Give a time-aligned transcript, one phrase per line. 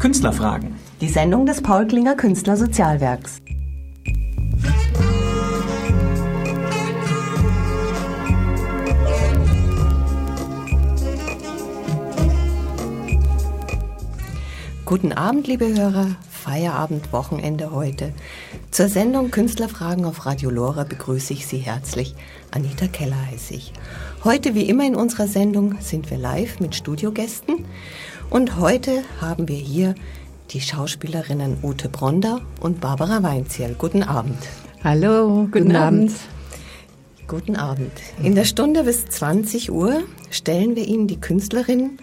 [0.00, 0.76] Künstlerfragen.
[1.02, 3.42] Die Sendung des Paul Klinger Künstlersozialwerks.
[14.86, 16.16] Guten Abend, liebe Hörer.
[16.30, 18.14] Feierabend, Wochenende heute.
[18.70, 22.14] Zur Sendung Künstlerfragen auf Radio Lora begrüße ich Sie herzlich.
[22.52, 23.72] Anita Keller heiße ich.
[24.22, 27.64] Heute, wie immer in unserer Sendung, sind wir live mit Studiogästen.
[28.30, 29.96] Und heute haben wir hier
[30.50, 33.74] die Schauspielerinnen Ute Bronder und Barbara Weinzierl.
[33.76, 34.38] Guten Abend.
[34.84, 36.12] Hallo, guten, guten Abend.
[36.12, 37.26] Abend.
[37.26, 37.92] Guten Abend.
[38.22, 41.98] In der Stunde bis 20 Uhr stellen wir Ihnen die Künstlerin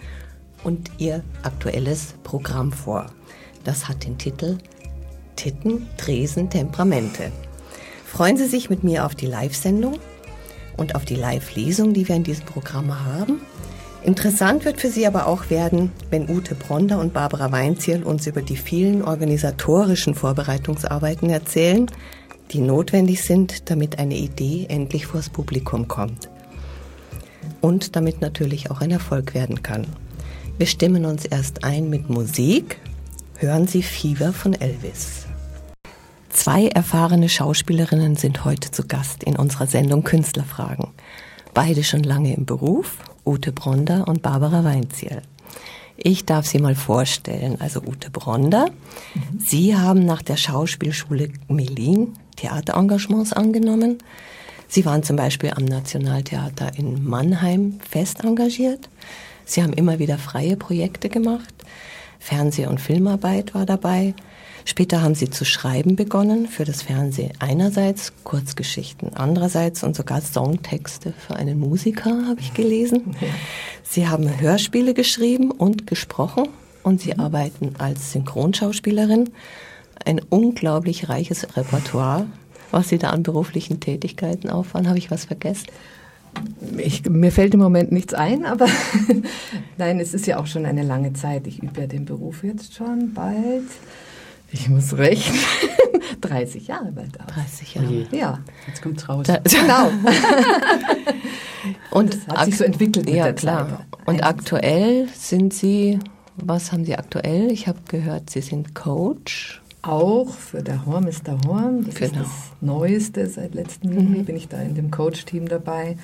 [0.64, 3.06] und ihr aktuelles Programm vor.
[3.64, 4.58] Das hat den Titel
[5.38, 7.30] Titten, Tresen, Temperamente.
[8.04, 9.98] Freuen Sie sich mit mir auf die Live-Sendung
[10.76, 13.40] und auf die Live-Lesung, die wir in diesem Programm haben.
[14.02, 18.42] Interessant wird für Sie aber auch werden, wenn Ute Bronder und Barbara Weinzierl uns über
[18.42, 21.86] die vielen organisatorischen Vorbereitungsarbeiten erzählen,
[22.50, 26.28] die notwendig sind, damit eine Idee endlich vors Publikum kommt.
[27.60, 29.86] Und damit natürlich auch ein Erfolg werden kann.
[30.58, 32.78] Wir stimmen uns erst ein mit Musik.
[33.36, 35.27] Hören Sie Fieber von Elvis.
[36.38, 40.86] Zwei erfahrene Schauspielerinnen sind heute zu Gast in unserer Sendung Künstlerfragen.
[41.52, 45.22] Beide schon lange im Beruf, Ute Bronder und Barbara Weinziel.
[45.96, 47.60] Ich darf Sie mal vorstellen.
[47.60, 48.66] Also Ute Bronder,
[49.14, 49.40] mhm.
[49.40, 53.98] Sie haben nach der Schauspielschule Melin Theaterengagements angenommen.
[54.68, 58.88] Sie waren zum Beispiel am Nationaltheater in Mannheim fest engagiert.
[59.44, 61.52] Sie haben immer wieder freie Projekte gemacht.
[62.20, 64.14] Fernseh- und Filmarbeit war dabei.
[64.68, 71.14] Später haben sie zu schreiben begonnen für das Fernsehen einerseits, Kurzgeschichten andererseits und sogar Songtexte
[71.14, 73.16] für einen Musiker habe ich gelesen.
[73.82, 76.50] Sie haben Hörspiele geschrieben und gesprochen
[76.82, 79.30] und sie arbeiten als Synchronschauspielerin.
[80.04, 82.26] Ein unglaublich reiches Repertoire.
[82.70, 85.68] Was Sie da an beruflichen Tätigkeiten auffahren, habe ich was vergessen?
[86.76, 88.66] Ich, mir fällt im Moment nichts ein, aber
[89.78, 91.46] nein, es ist ja auch schon eine lange Zeit.
[91.46, 93.64] Ich übe ja den Beruf jetzt schon bald.
[94.50, 95.38] Ich muss rechnen.
[96.20, 97.26] 30 Jahre bald aus.
[97.26, 98.06] 30 Jahre.
[98.10, 98.38] Oh ja.
[98.66, 99.26] Jetzt kommt es raus.
[99.26, 99.90] Da, genau.
[101.90, 103.08] Und das hat sich so entwickelt.
[103.08, 103.68] ja, klar.
[103.68, 103.78] Zeit.
[104.06, 105.98] Und aktuell sind Sie,
[106.36, 107.52] was haben Sie aktuell?
[107.52, 111.84] Ich habe gehört, Sie sind Coach auch für der Horm ist der Horm.
[111.84, 112.10] Das genau.
[112.10, 113.26] ist das Neueste.
[113.26, 114.24] Seit letztem Juni mhm.
[114.24, 115.96] bin ich da in dem Coach-Team dabei.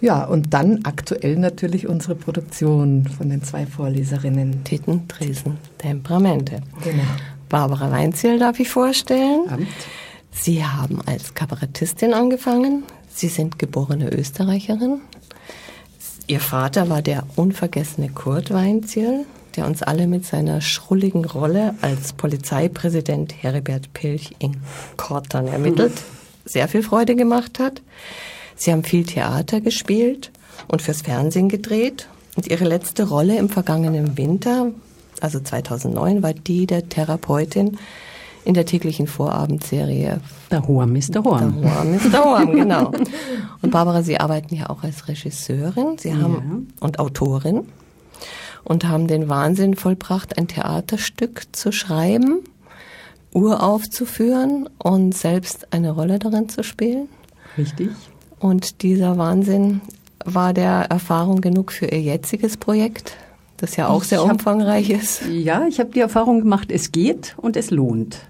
[0.00, 4.64] Ja, und dann aktuell natürlich unsere Produktion von den zwei Vorleserinnen.
[4.64, 6.62] Titten, Tresen, Temperamente.
[6.82, 7.02] Genau.
[7.48, 9.48] Barbara Weinziel darf ich vorstellen.
[9.48, 9.68] Amt.
[10.30, 12.84] Sie haben als Kabarettistin angefangen.
[13.12, 15.00] Sie sind geborene Österreicherin.
[16.26, 19.24] Ihr Vater war der unvergessene Kurt Weinziel,
[19.56, 24.58] der uns alle mit seiner schrulligen Rolle als Polizeipräsident Heribert Pilch in
[24.96, 25.94] Kortern ermittelt
[26.48, 27.82] sehr viel Freude gemacht hat.
[28.56, 30.30] Sie haben viel Theater gespielt
[30.66, 32.08] und fürs Fernsehen gedreht.
[32.36, 34.70] Und ihre letzte Rolle im vergangenen Winter,
[35.22, 37.78] also 2009, war die der Therapeutin
[38.44, 40.20] in der täglichen Vorabendserie.
[40.50, 40.62] Der
[40.96, 41.60] ist der Horm.
[41.60, 42.92] Der ist der Horm, genau.
[43.60, 46.84] Und Barbara, Sie arbeiten ja auch als Regisseurin Sie haben, ja.
[46.86, 47.66] und Autorin
[48.64, 52.40] und haben den Wahnsinn vollbracht, ein Theaterstück zu schreiben,
[53.34, 57.08] uraufzuführen und selbst eine Rolle darin zu spielen.
[57.56, 57.90] Richtig.
[58.38, 59.80] Und dieser Wahnsinn
[60.24, 63.16] war der Erfahrung genug für Ihr jetziges Projekt,
[63.58, 65.22] das ja auch ich sehr umfangreich ist.
[65.28, 68.20] Ja, ich habe die Erfahrung gemacht, es geht und es lohnt.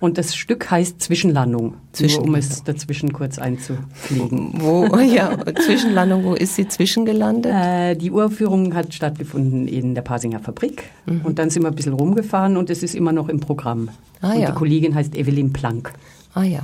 [0.00, 4.52] Und das Stück heißt Zwischenlandung, Zwischen nur um es dazwischen kurz einzufliegen.
[4.54, 7.52] Wo, ja, Zwischenlandung, wo ist sie zwischengelandet?
[7.52, 10.84] Äh, die Uraufführung hat stattgefunden in der Pasinger Fabrik.
[11.06, 11.22] Mhm.
[11.24, 13.88] Und dann sind wir ein bisschen rumgefahren und es ist immer noch im Programm.
[14.20, 14.50] Ah, und ja.
[14.50, 15.92] die Kollegin heißt Evelyn Planck.
[16.32, 16.62] Ah ja.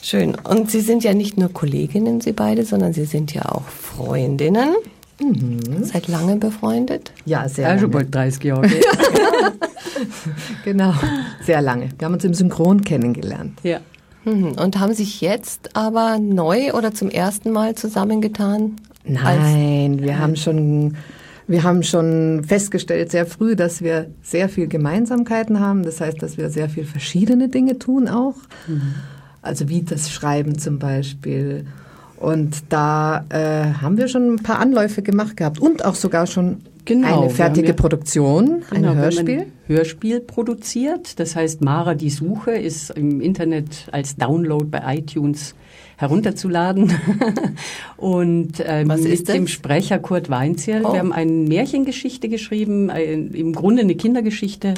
[0.00, 0.36] Schön.
[0.36, 4.76] Und Sie sind ja nicht nur Kolleginnen, Sie beide, sondern Sie sind ja auch Freundinnen.
[5.20, 5.82] Mhm.
[5.82, 7.12] Seit langem befreundet?
[7.24, 7.76] Ja, sehr lange.
[7.76, 8.68] Ja, schon bald 30 Jahre.
[10.64, 10.94] genau,
[11.42, 11.88] sehr lange.
[11.98, 13.58] Wir haben uns im Synchron kennengelernt.
[13.62, 13.80] Ja.
[14.24, 14.52] Mhm.
[14.52, 18.76] Und haben sich jetzt aber neu oder zum ersten Mal zusammengetan?
[19.04, 20.96] Nein, wir haben schon
[21.48, 25.84] wir haben schon festgestellt sehr früh, dass wir sehr viel Gemeinsamkeiten haben.
[25.84, 28.34] Das heißt, dass wir sehr viel verschiedene Dinge tun auch.
[28.66, 28.94] Mhm.
[29.42, 31.66] Also wie das Schreiben zum Beispiel
[32.18, 36.62] und da äh, haben wir schon ein paar Anläufe gemacht gehabt und auch sogar schon
[36.84, 39.46] genau, eine fertige ja, Produktion, genau, ein Hörspiel.
[39.66, 41.18] Hörspiel produziert.
[41.18, 45.54] Das heißt, Mara die Suche ist im Internet als Download bei iTunes
[45.96, 46.92] herunterzuladen.
[47.96, 50.84] und Was ist mit dem Sprecher Kurt Weinzierl.
[50.84, 50.92] Oh.
[50.92, 54.74] Wir haben eine Märchengeschichte geschrieben, ein, im Grunde eine Kindergeschichte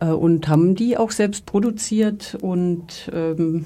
[0.00, 3.64] äh, und haben die auch selbst produziert und ähm,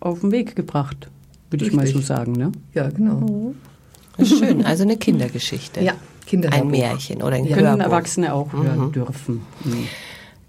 [0.00, 1.08] auf den Weg gebracht,
[1.50, 2.32] würde ich mal so sagen.
[2.32, 2.52] Ne?
[2.74, 3.54] Ja, genau.
[4.22, 5.80] Schön, also eine Kindergeschichte.
[5.80, 5.94] Ja,
[6.26, 6.64] Kinderhörbuch.
[6.64, 7.84] Ein Märchen oder ein Können Hörbuch.
[7.84, 9.42] Erwachsene auch hören dürfen.
[9.64, 9.88] Mhm.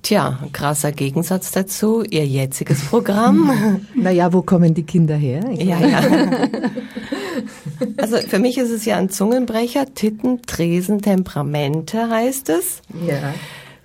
[0.02, 3.52] Tja, krasser Gegensatz dazu, ihr jetziges Programm.
[3.96, 5.44] Naja, wo kommen die Kinder her?
[5.52, 6.02] Ja, ja.
[7.98, 9.94] Also für mich ist es ja ein Zungenbrecher.
[9.94, 12.82] Titten, Tresen, Temperamente heißt es.
[13.08, 13.34] Ja.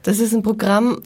[0.03, 1.01] Das ist ein Programm,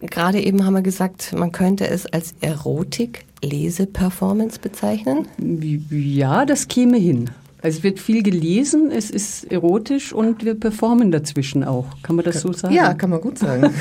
[0.00, 5.26] gerade eben haben wir gesagt, man könnte es als Erotik-Lese-Performance bezeichnen.
[5.90, 7.30] Ja, das käme hin.
[7.60, 11.86] Also es wird viel gelesen, es ist erotisch und wir performen dazwischen auch.
[12.02, 12.74] Kann man das so sagen?
[12.74, 13.74] Ja, kann man gut sagen.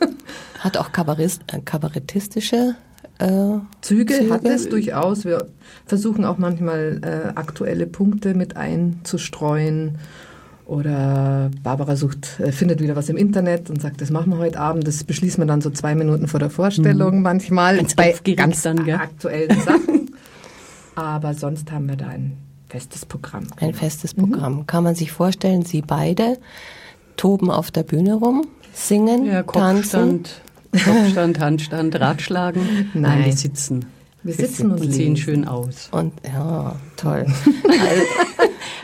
[0.60, 2.76] Hat auch Kabarist, äh, kabarettistische
[3.18, 4.32] äh, Züge, Züge.
[4.32, 5.24] hat es durchaus.
[5.24, 5.46] Wir
[5.86, 9.98] versuchen auch manchmal äh, aktuelle Punkte mit einzustreuen.
[10.66, 14.58] Oder Barbara sucht, äh, findet wieder was im Internet und sagt, das machen wir heute
[14.58, 14.86] Abend.
[14.86, 17.76] Das beschließen wir dann so zwei Minuten vor der Vorstellung manchmal.
[17.76, 18.96] Ganz bei ganz dann, gell?
[18.96, 20.10] aktuellen Sachen.
[20.96, 22.36] Aber sonst haben wir da ein
[22.68, 23.44] festes Programm.
[23.60, 24.66] Ein festes Programm.
[24.66, 26.38] Kann man sich vorstellen, Sie beide
[27.16, 30.22] toben auf der Bühne rum, singen, Ja, tanzen.
[30.24, 30.42] Kopfstand,
[30.84, 32.90] Kopfstand, Handstand, Ratschlagen.
[32.94, 33.24] Nein.
[33.26, 33.86] wir sitzen.
[34.26, 35.88] Wir sitzen und sehen schön aus.
[35.92, 37.26] Und ja, toll.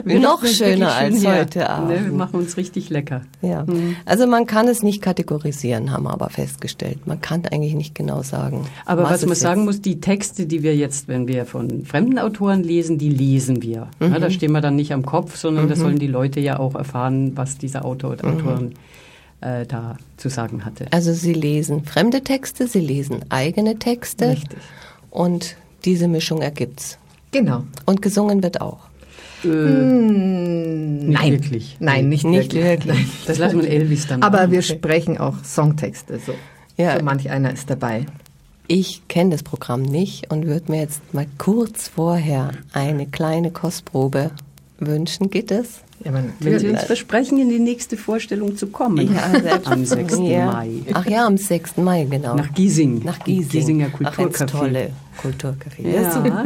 [0.05, 1.39] Also, noch Das schöner schön als her.
[1.41, 2.17] heute Ne, wir Abend.
[2.17, 3.23] machen uns richtig lecker.
[3.41, 3.65] Ja.
[4.05, 7.07] Also man kann es nicht kategorisieren, haben wir aber festgestellt.
[7.07, 8.67] Man kann eigentlich nicht genau sagen.
[8.85, 12.19] Aber was, es man sagen muss, die Texte, die wir jetzt, wenn wir von fremden
[12.19, 13.89] Autoren lesen, die lesen wir.
[14.01, 16.75] Ja, da stehen wir dann nicht am Kopf, sondern da sollen die Leute ja auch
[16.75, 18.73] erfahren, was dieser Autor oder Autorin
[19.41, 20.87] äh, da zu sagen hatte.
[20.91, 24.31] Also Sie lesen fremde Texte, Sie lesen eigene Texte.
[24.31, 24.59] Richtig.
[25.13, 25.55] Und
[25.85, 26.99] diese Mischung ergibt's.
[27.31, 27.63] Genau.
[27.87, 28.79] Und gesungen wird auch.
[29.45, 31.33] Äh, Hm, Nicht nein.
[31.33, 31.77] wirklich.
[31.81, 32.87] Nein, nicht, Nicht wirklich.
[32.95, 33.07] wirklich.
[33.27, 34.53] Das lassen wir Elvis dann Aber machen.
[34.53, 36.19] wir sprechen auch Songtexte.
[36.19, 36.33] So.
[36.77, 36.99] Ja.
[36.99, 38.07] so manch einer ist dabei.
[38.69, 44.31] Ich kenne das Programm nicht und würde mir jetzt mal kurz vorher eine kleine Kostprobe
[44.79, 45.29] wünschen.
[45.31, 45.81] Geht es?
[46.05, 49.09] Ja, man, Wenn Sie uns versprechen, in die nächste Vorstellung zu kommen.
[49.41, 50.19] selbst- Am 6.
[50.23, 50.47] Ja.
[50.47, 50.71] Mai.
[50.95, 51.77] Ach ja, am 6.
[51.77, 52.35] Mai, genau.
[52.35, 53.03] Nach Giesing.
[53.05, 53.49] Nach Giesing.
[53.51, 54.47] Giesinger Ach, Kulturcafé.
[54.47, 54.91] tolle
[55.23, 55.83] Kulturcafé.
[55.89, 56.03] Ja.
[56.03, 56.11] Ja.
[56.13, 56.45] super.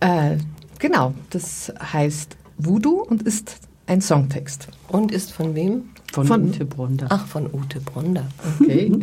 [0.00, 0.36] Äh,
[0.78, 4.68] genau, das heißt Voodoo und ist ein Songtext.
[4.88, 5.84] Und ist von wem?
[6.12, 7.06] Von, Von- Ute Bronder.
[7.08, 8.26] Ach, von Ute Bronder.
[8.60, 8.92] Okay.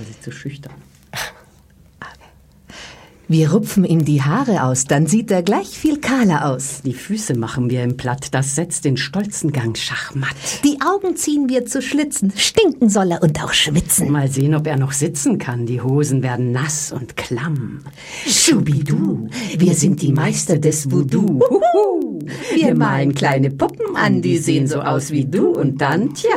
[0.00, 0.74] Das ist zu schüchtern.
[3.30, 6.80] Wir rupfen ihm die Haare aus, dann sieht er gleich viel kahler aus.
[6.82, 10.34] Die Füße machen wir im Platt, das setzt den stolzen Gang schachmatt.
[10.64, 14.10] Die Augen ziehen wir zu Schlitzen, stinken soll er und auch schwitzen.
[14.10, 15.66] Mal sehen, ob er noch sitzen kann.
[15.66, 17.80] Die Hosen werden nass und klamm.
[18.26, 19.28] Schubidu,
[19.58, 21.40] wir sind die Meister des Voodoo.
[21.50, 22.20] Huhu.
[22.54, 26.30] Wir malen kleine Puppen an, die sehen so aus wie du und dann, tja,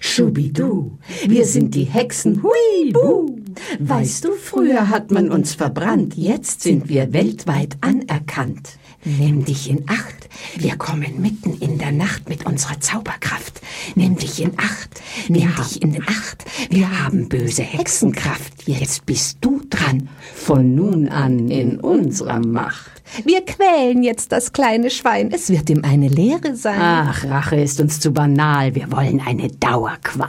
[0.00, 0.98] Schubidu,
[1.28, 3.37] wir sind die Hexen, hui, buh.
[3.78, 8.78] Weißt du, früher hat man uns verbrannt, jetzt sind wir weltweit anerkannt.
[9.04, 13.60] Nimm dich in Acht, wir kommen mitten in der Nacht mit unserer Zauberkraft.
[13.94, 18.66] Nimm dich in Acht, nimm dich in Acht, wir haben böse Hexenkraft.
[18.66, 22.97] Jetzt bist du dran, von nun an in unserer Macht.
[23.24, 26.78] Wir quälen jetzt das kleine Schwein, es wird ihm eine Lehre sein.
[26.80, 28.74] Ach, Rache ist uns zu banal.
[28.74, 30.28] Wir wollen eine Dauerqual.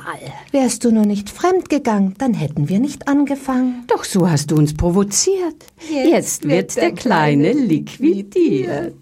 [0.52, 3.84] Wärst du nur nicht fremd gegangen, dann hätten wir nicht angefangen.
[3.88, 5.56] Doch so hast du uns provoziert.
[5.90, 8.96] Jetzt, wird der Kleine liquidiert.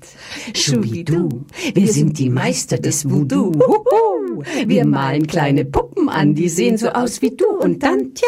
[0.53, 3.51] Schubidu, wir sind die Meister des Voodoo.
[3.53, 4.43] Huhu.
[4.65, 8.27] Wir malen kleine Puppen an, die sehen so aus wie du und dann, tja,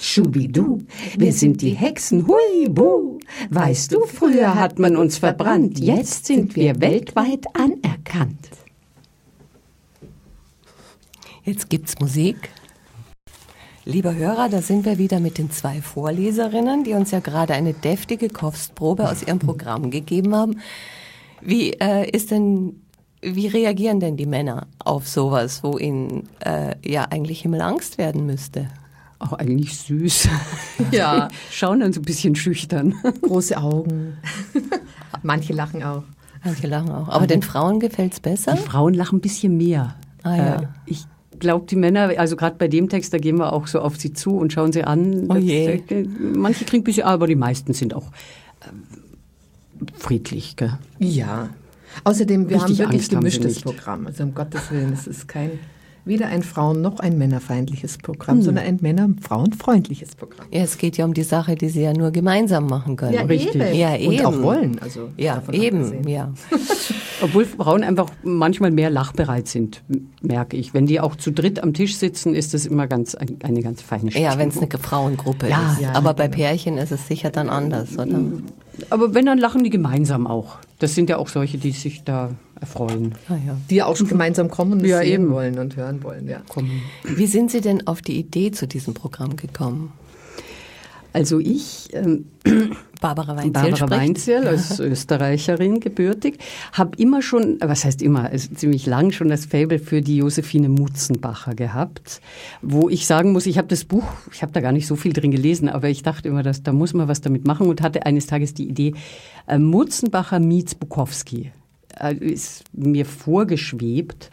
[0.00, 0.80] Schubidu,
[1.16, 3.11] wir sind die Hexen, hui, buh.
[3.50, 8.50] Weißt du, früher hat man uns verbrannt, jetzt sind wir weltweit anerkannt.
[11.44, 12.50] Jetzt gibt's Musik.
[13.84, 17.72] Lieber Hörer, da sind wir wieder mit den zwei Vorleserinnen, die uns ja gerade eine
[17.72, 20.60] deftige Kostprobe aus ihrem Programm gegeben haben.
[21.40, 22.82] Wie äh, ist denn,
[23.22, 28.68] wie reagieren denn die Männer auf sowas, wo ihnen äh, ja eigentlich Himmelangst werden müsste?
[29.22, 30.28] Auch eigentlich süß.
[30.90, 31.28] Ja.
[31.50, 32.94] Schauen dann so ein bisschen schüchtern.
[33.22, 34.16] Große Augen.
[35.22, 36.02] Manche lachen auch.
[36.44, 37.08] Manche lachen auch.
[37.08, 38.54] Aber den Frauen gefällt's besser?
[38.54, 39.94] Die Frauen lachen ein bisschen mehr.
[40.24, 40.56] Ah, ja.
[40.56, 41.04] Äh, ich
[41.38, 44.12] glaube, die Männer, also gerade bei dem Text, da gehen wir auch so auf sie
[44.12, 45.28] zu und schauen sie an.
[45.28, 45.78] Oh je.
[45.78, 48.10] Das, äh, Manche kriegen ein bisschen, aber die meisten sind auch
[48.68, 48.82] ähm,
[49.96, 50.56] friedlich.
[50.56, 50.78] Gell?
[50.98, 51.50] Ja.
[52.02, 53.64] Außerdem, wir Richtig haben wirklich Angst haben gemischtes nicht.
[53.64, 54.08] Programm.
[54.08, 55.60] Also um Gottes Willen, es ist kein
[56.04, 58.42] weder ein Frauen- noch ein männerfeindliches Programm, hm.
[58.42, 60.46] sondern ein Männer-Frauenfreundliches Programm.
[60.50, 63.14] Ja, es geht ja um die Sache, die sie ja nur gemeinsam machen können.
[63.14, 63.54] Ja, Richtig.
[63.54, 63.74] Eben.
[63.74, 64.18] Ja, eben.
[64.18, 64.78] Und auch wollen.
[64.80, 66.32] Also ja, eben, ja.
[67.22, 69.82] Obwohl Frauen einfach manchmal mehr lachbereit sind,
[70.22, 70.74] merke ich.
[70.74, 74.10] Wenn die auch zu dritt am Tisch sitzen, ist das immer ganz eine ganz feine
[74.10, 74.30] Stimmung.
[74.30, 75.80] Ja, wenn es eine Frauengruppe ja, ist.
[75.80, 78.20] Ja, Aber bei Pärchen ist es sicher dann anders, oder?
[78.90, 80.56] Aber wenn, dann lachen die gemeinsam auch.
[80.78, 82.30] Das sind ja auch solche, die sich da
[82.62, 83.14] erfreuen.
[83.28, 83.56] Ah, ja.
[83.68, 85.30] Die auch schon gemeinsam kommen und ja, sehen eben.
[85.30, 86.28] wollen und hören wollen.
[86.28, 86.42] Ja.
[86.48, 86.82] Kommen.
[87.04, 89.92] Wie sind Sie denn auf die Idee zu diesem Programm gekommen?
[91.12, 92.24] Also ich, ähm,
[93.00, 96.38] Barbara Weinzierl, Barbara Weinzierl als Österreicherin gebürtig,
[96.72, 100.70] habe immer schon, was heißt immer, also ziemlich lang schon das Faible für die Josephine
[100.70, 102.22] Mutzenbacher gehabt,
[102.62, 105.12] wo ich sagen muss, ich habe das Buch, ich habe da gar nicht so viel
[105.12, 108.06] drin gelesen, aber ich dachte immer, dass, da muss man was damit machen und hatte
[108.06, 108.94] eines Tages die Idee,
[109.46, 111.52] äh, Mutzenbacher meets Bukowski.
[112.02, 114.30] Äh, ist mir vorgeschwebt.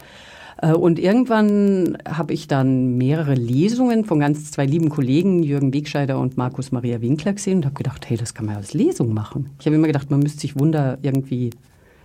[0.62, 6.20] Äh, und irgendwann habe ich dann mehrere Lesungen von ganz zwei lieben Kollegen, Jürgen Wegscheider
[6.20, 9.52] und Markus Maria Winkler gesehen und habe gedacht, hey, das kann man als Lesung machen.
[9.60, 11.52] Ich habe immer gedacht, man müsste sich Wunder irgendwie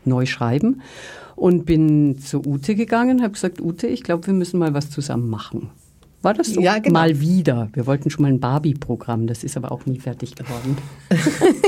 [0.04, 0.83] neu schreiben
[1.35, 5.30] und bin zu Ute gegangen, habe gesagt, Ute, ich glaube, wir müssen mal was zusammen
[5.30, 5.71] machen.
[6.21, 6.61] War das so?
[6.61, 7.00] Ja, genau.
[7.00, 7.68] Mal wieder.
[7.75, 10.78] Wir wollten schon mal ein Barbie-Programm, das ist aber auch nie fertig geworden.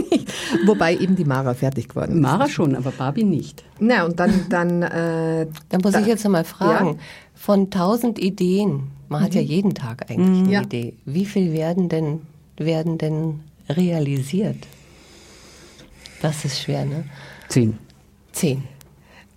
[0.66, 2.20] Wobei eben die Mara fertig geworden ist.
[2.20, 3.64] Mara schon, aber Barbie nicht.
[3.78, 4.46] Na, und dann.
[4.48, 6.98] Dann, äh, dann muss da, ich jetzt einmal fragen: ja?
[7.34, 9.24] Von tausend Ideen, man mhm.
[9.24, 9.48] hat ja mhm.
[9.48, 10.44] jeden Tag eigentlich mhm.
[10.44, 10.62] eine ja.
[10.62, 12.20] Idee, wie viel werden denn,
[12.56, 14.58] werden denn realisiert?
[16.22, 17.04] Das ist schwer, ne?
[17.48, 17.78] Zehn.
[18.32, 18.64] Zehn.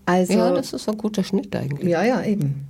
[0.05, 1.89] Also, ja, das ist ein guter Schnitt eigentlich.
[1.89, 2.65] Ja, ja, eben.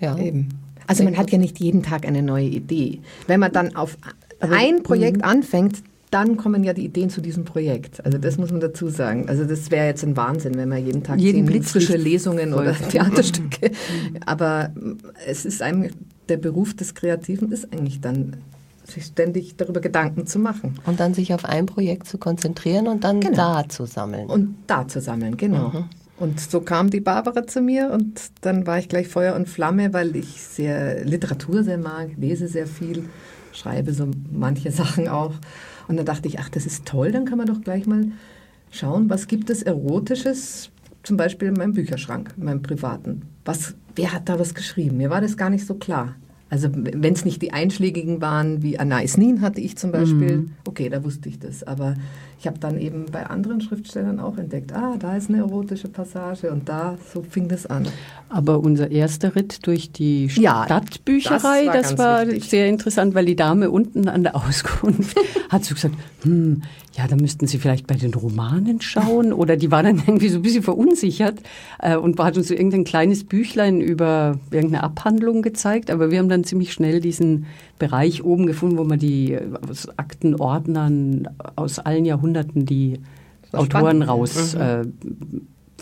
[0.00, 0.16] Ja.
[0.16, 0.48] Eben.
[0.86, 3.00] Also man hat ja nicht jeden Tag eine neue Idee.
[3.26, 3.98] Wenn man dann auf
[4.40, 5.24] ein Projekt mhm.
[5.24, 8.04] anfängt, dann kommen ja die Ideen zu diesem Projekt.
[8.04, 9.28] Also das muss man dazu sagen.
[9.28, 12.72] Also das wäre jetzt ein Wahnsinn, wenn man jeden Tag jeden zehn frische Lesungen oder
[12.72, 13.70] Theaterstücke.
[14.26, 14.70] Aber
[15.26, 15.90] es ist einem
[16.28, 18.36] der Beruf des Kreativen ist eigentlich dann
[18.84, 20.78] sich ständig darüber Gedanken zu machen.
[20.86, 23.36] Und dann sich auf ein Projekt zu konzentrieren und dann genau.
[23.36, 24.28] da zu sammeln.
[24.28, 25.68] Und da zu sammeln, genau.
[25.68, 25.84] Mhm.
[26.18, 29.92] Und so kam die Barbara zu mir und dann war ich gleich Feuer und Flamme,
[29.92, 33.04] weil ich sehr Literatur sehr mag, lese sehr viel,
[33.52, 35.34] schreibe so manche Sachen auch.
[35.88, 38.12] Und dann dachte ich, ach, das ist toll, dann kann man doch gleich mal
[38.70, 40.70] schauen, was gibt es Erotisches,
[41.02, 43.22] zum Beispiel in meinem Bücherschrank, in meinem privaten.
[43.44, 44.98] Was, wer hat da was geschrieben?
[44.98, 46.16] Mir war das gar nicht so klar.
[46.50, 50.50] Also wenn es nicht die einschlägigen waren, wie Anais Nin hatte ich zum Beispiel, mhm.
[50.66, 51.62] okay, da wusste ich das.
[51.62, 51.94] Aber
[52.40, 56.50] ich habe dann eben bei anderen Schriftstellern auch entdeckt, ah, da ist eine erotische Passage
[56.50, 57.86] und da, so fing das an.
[58.30, 63.26] Aber unser erster Ritt durch die ja, Stadtbücherei, das war, das war sehr interessant, weil
[63.26, 65.18] die Dame unten an der Auskunft
[65.50, 66.62] hat so gesagt, hm,
[66.98, 69.32] ja, da müssten Sie vielleicht bei den Romanen schauen.
[69.32, 71.38] Oder die war dann irgendwie so ein bisschen verunsichert
[71.78, 75.92] äh, und hat uns so irgendein kleines Büchlein über irgendeine Abhandlung gezeigt.
[75.92, 77.46] Aber wir haben dann ziemlich schnell diesen
[77.78, 83.00] Bereich oben gefunden, wo man die äh, aus Aktenordnern aus allen Jahrhunderten die
[83.52, 84.08] Autoren spannend.
[84.08, 84.60] raus mhm.
[84.60, 84.82] äh,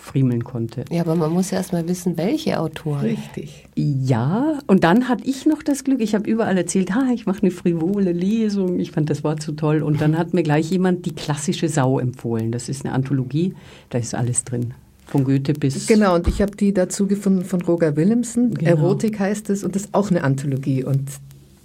[0.06, 0.84] friemeln konnte.
[0.90, 3.00] Ja, aber man muss ja erst mal wissen, welche Autoren.
[3.00, 3.66] Richtig.
[3.74, 7.42] Ja, und dann hatte ich noch das Glück, ich habe überall erzählt, ha, ich mache
[7.42, 9.82] eine frivole Lesung, ich fand das Wort so toll.
[9.82, 12.52] Und dann hat mir gleich jemand die klassische Sau empfohlen.
[12.52, 13.54] Das ist eine Anthologie,
[13.90, 14.74] da ist alles drin.
[15.06, 15.86] Von Goethe bis.
[15.86, 18.54] Genau, und ich habe die dazu gefunden von Roger Willemsen.
[18.54, 18.70] Genau.
[18.70, 20.82] Erotik heißt es, und das ist auch eine Anthologie.
[20.82, 21.08] Und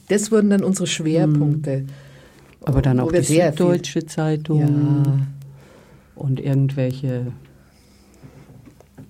[0.09, 1.85] das wurden dann unsere Schwerpunkte.
[2.63, 5.27] Aber dann auch die Süddeutsche Zeitung ja.
[6.15, 7.31] und irgendwelche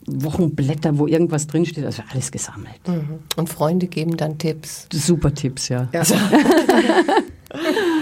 [0.08, 2.88] Wochenblätter, wo irgendwas drinsteht, also alles gesammelt.
[2.88, 3.20] Mhm.
[3.36, 4.88] Und Freunde geben dann Tipps.
[4.94, 5.90] Super Tipps, ja.
[5.94, 6.04] Ja,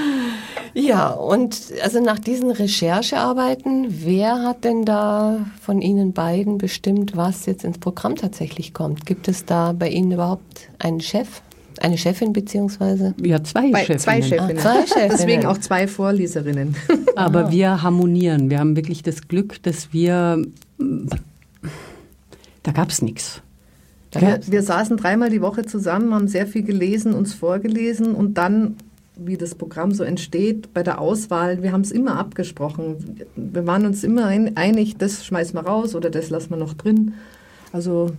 [0.79, 7.45] ja und also nach diesen Recherchearbeiten, wer hat denn da von Ihnen beiden bestimmt, was
[7.45, 9.05] jetzt ins Programm tatsächlich kommt?
[9.05, 11.41] Gibt es da bei Ihnen überhaupt einen Chef?
[11.81, 13.13] Eine Chefin beziehungsweise?
[13.21, 13.99] Ja, zwei Bei, Chefinnen.
[13.99, 14.57] Zwei Chefinnen.
[14.57, 15.09] Ah, zwei Chefinnen.
[15.11, 16.75] Deswegen auch zwei Vorleserinnen.
[17.15, 17.51] Aber ah.
[17.51, 18.49] wir harmonieren.
[18.49, 20.41] Wir haben wirklich das Glück, dass wir
[22.63, 23.41] da gab es nichts.
[24.11, 28.77] Wir, wir saßen dreimal die Woche zusammen, haben sehr viel gelesen, uns vorgelesen und dann,
[29.25, 33.21] wie das Programm so entsteht, bei der Auswahl, wir haben es immer abgesprochen.
[33.35, 37.13] Wir waren uns immer einig, das schmeißen wir raus oder das lassen wir noch drin.
[37.71, 38.11] Also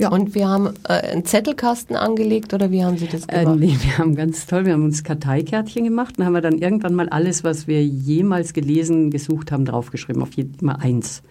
[0.00, 0.10] ja.
[0.10, 3.56] Und wir haben äh, einen Zettelkasten angelegt oder wie haben Sie das gemacht?
[3.56, 6.58] Äh, nee, wir haben ganz toll, wir haben uns Karteikärtchen gemacht und haben wir dann
[6.58, 11.22] irgendwann mal alles, was wir jemals gelesen, gesucht haben, draufgeschrieben, auf jeden, immer eins.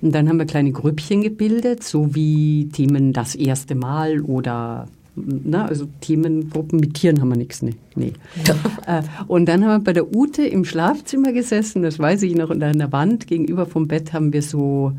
[0.00, 4.88] Und dann haben wir kleine Grüppchen gebildet, so wie Themen das erste Mal oder
[5.26, 7.74] na, also Themengruppen mit Tieren haben wir nichts, nee.
[7.94, 8.12] nee.
[8.86, 8.98] Ja.
[8.98, 12.50] Äh, und dann haben wir bei der Ute im Schlafzimmer gesessen, das weiß ich noch,
[12.50, 14.92] und an der Wand gegenüber vom Bett haben wir so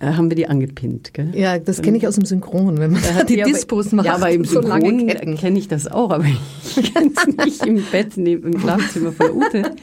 [0.00, 1.30] äh, haben wir die angepinnt, gell?
[1.34, 4.06] Ja, das kenne ich aus dem Synchron, wenn man die Ja, Dispos aber, macht.
[4.06, 5.06] Ja, aber im so Synchron
[5.36, 6.24] kenne ich das auch, aber
[6.76, 9.58] ich kenne es nicht im Bett, neben, im Schlafzimmer von Ute.
[9.58, 9.74] Und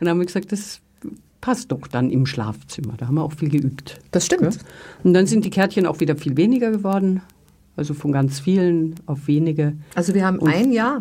[0.00, 0.80] dann haben wir gesagt, das
[1.40, 2.94] passt doch dann im Schlafzimmer.
[2.98, 3.98] Da haben wir auch viel geübt.
[4.10, 4.42] Das stimmt.
[4.42, 4.52] gell?
[5.04, 7.22] Und dann sind die Kärtchen auch wieder viel weniger geworden.
[7.78, 9.74] Also von ganz vielen auf wenige.
[9.94, 10.98] Also wir haben ein Jahr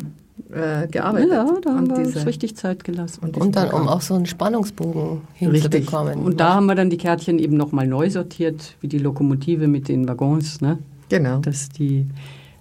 [0.51, 1.31] äh, gearbeitet.
[1.31, 3.31] Ja, da haben wir uns richtig Zeit gelassen.
[3.31, 5.63] diesem Und dann, um auch so einen Spannungsbogen Richtig.
[5.63, 6.19] hinzubekommen.
[6.19, 9.87] Und da haben wir dann die Kärtchen eben nochmal neu sortiert, wie die Lokomotive mit
[9.87, 10.77] den Waggons, ne?
[11.09, 11.39] Genau.
[11.39, 12.05] dass, die,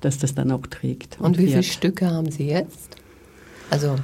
[0.00, 1.20] dass das dann auch trägt.
[1.20, 1.62] Und wie viele.
[1.62, 2.96] Stücke haben Sie jetzt?
[3.70, 3.96] Also,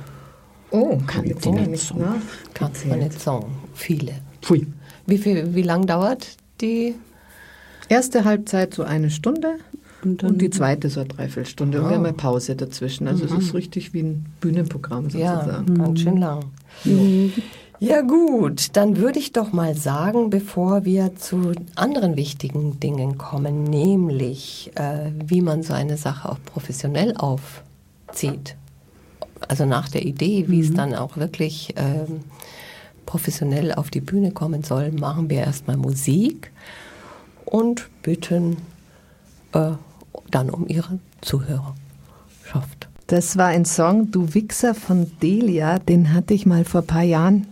[0.71, 1.97] Oh, Kann mal nicht nicht so.
[1.97, 2.15] nach.
[2.55, 3.47] kann man nicht sagen.
[3.75, 4.13] Viele.
[4.41, 4.67] Pfui.
[5.07, 6.95] Wie, viel, wie lang dauert die?
[7.89, 9.57] Erste Halbzeit so eine Stunde
[10.05, 11.79] Und und, die zweite so eine Dreiviertelstunde.
[11.79, 11.95] Und wir Ah.
[11.97, 13.07] haben eine Pause dazwischen.
[13.09, 15.75] Also es ist richtig wie ein Bühnenprogramm Ja, sozusagen.
[15.79, 16.45] ganz schön lang.
[17.79, 23.65] Ja gut, dann würde ich doch mal sagen, bevor wir zu anderen wichtigen Dingen kommen,
[23.65, 28.57] nämlich äh, wie man so eine Sache auch professionell aufzieht.
[29.49, 32.21] Also nach der Idee, wie es dann auch wirklich ähm,
[33.07, 36.53] professionell auf die Bühne kommen soll, machen wir erstmal Musik
[37.45, 38.59] und bitten
[39.55, 39.73] äh,
[40.35, 42.89] dann um Ihre Zuhörerschaft.
[43.07, 47.03] Das war ein Song, Du Wichser von Delia, den hatte ich mal vor ein paar
[47.03, 47.47] Jahren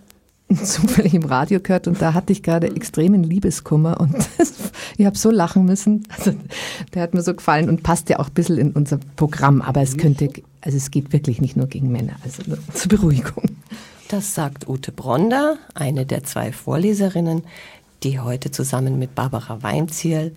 [0.65, 4.55] zufällig im Radio gehört und da hatte ich gerade extremen Liebeskummer und das,
[4.97, 6.07] ich habe so lachen müssen.
[6.17, 6.33] Also
[6.95, 9.83] der hat mir so gefallen und passt ja auch ein bisschen in unser Programm, aber
[9.83, 13.45] es könnte, also es geht wirklich nicht nur gegen Männer, also zur Beruhigung.
[14.09, 17.43] Das sagt Ute Bronder, eine der zwei Vorleserinnen,
[18.03, 20.33] die heute zusammen mit Barbara Weinzierl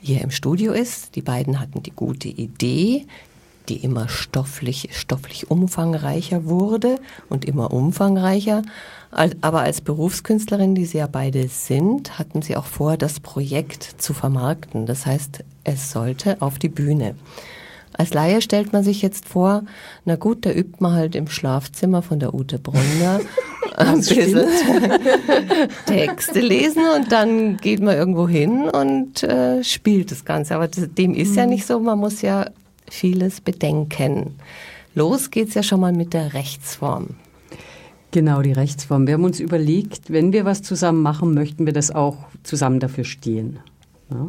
[0.00, 1.14] hier im Studio ist.
[1.16, 3.06] Die beiden hatten die gute Idee,
[3.68, 8.62] die immer stofflich, stofflich umfangreicher wurde und immer umfangreicher.
[9.10, 14.14] Aber als Berufskünstlerin, die sie ja beide sind, hatten sie auch vor, das Projekt zu
[14.14, 14.86] vermarkten.
[14.86, 17.14] Das heißt, es sollte auf die Bühne.
[18.00, 19.62] Als Laie stellt man sich jetzt vor,
[20.06, 23.20] na gut, da übt man halt im Schlafzimmer von der Ute Brunner
[23.76, 24.40] ein bisschen
[25.84, 30.54] Texte lesen und dann geht man irgendwo hin und äh, spielt das Ganze.
[30.54, 32.46] Aber das, dem ist ja nicht so, man muss ja
[32.88, 34.36] vieles bedenken.
[34.94, 37.16] Los geht's ja schon mal mit der Rechtsform.
[38.12, 39.06] Genau, die Rechtsform.
[39.06, 43.04] Wir haben uns überlegt, wenn wir was zusammen machen, möchten wir das auch zusammen dafür
[43.04, 43.58] stehen.
[44.10, 44.28] Ja?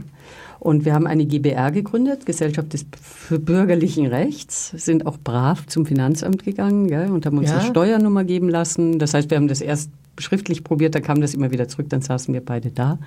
[0.60, 5.88] Und wir haben eine GBR gegründet, Gesellschaft des für bürgerlichen Rechts, sind auch brav zum
[5.88, 7.58] Finanzamt gegangen gell, und haben uns Ja.
[7.58, 9.00] eine Steuernummer geben lassen.
[9.00, 9.90] Das heißt, wir haben das erst
[10.20, 13.00] schriftlich probiert, dann kam das immer wieder zurück, dann saßen wir beide da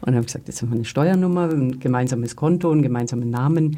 [0.00, 3.76] und haben gesagt, jetzt haben wir eine Steuernummer, ein gemeinsames Konto, einen gemeinsamen Namen,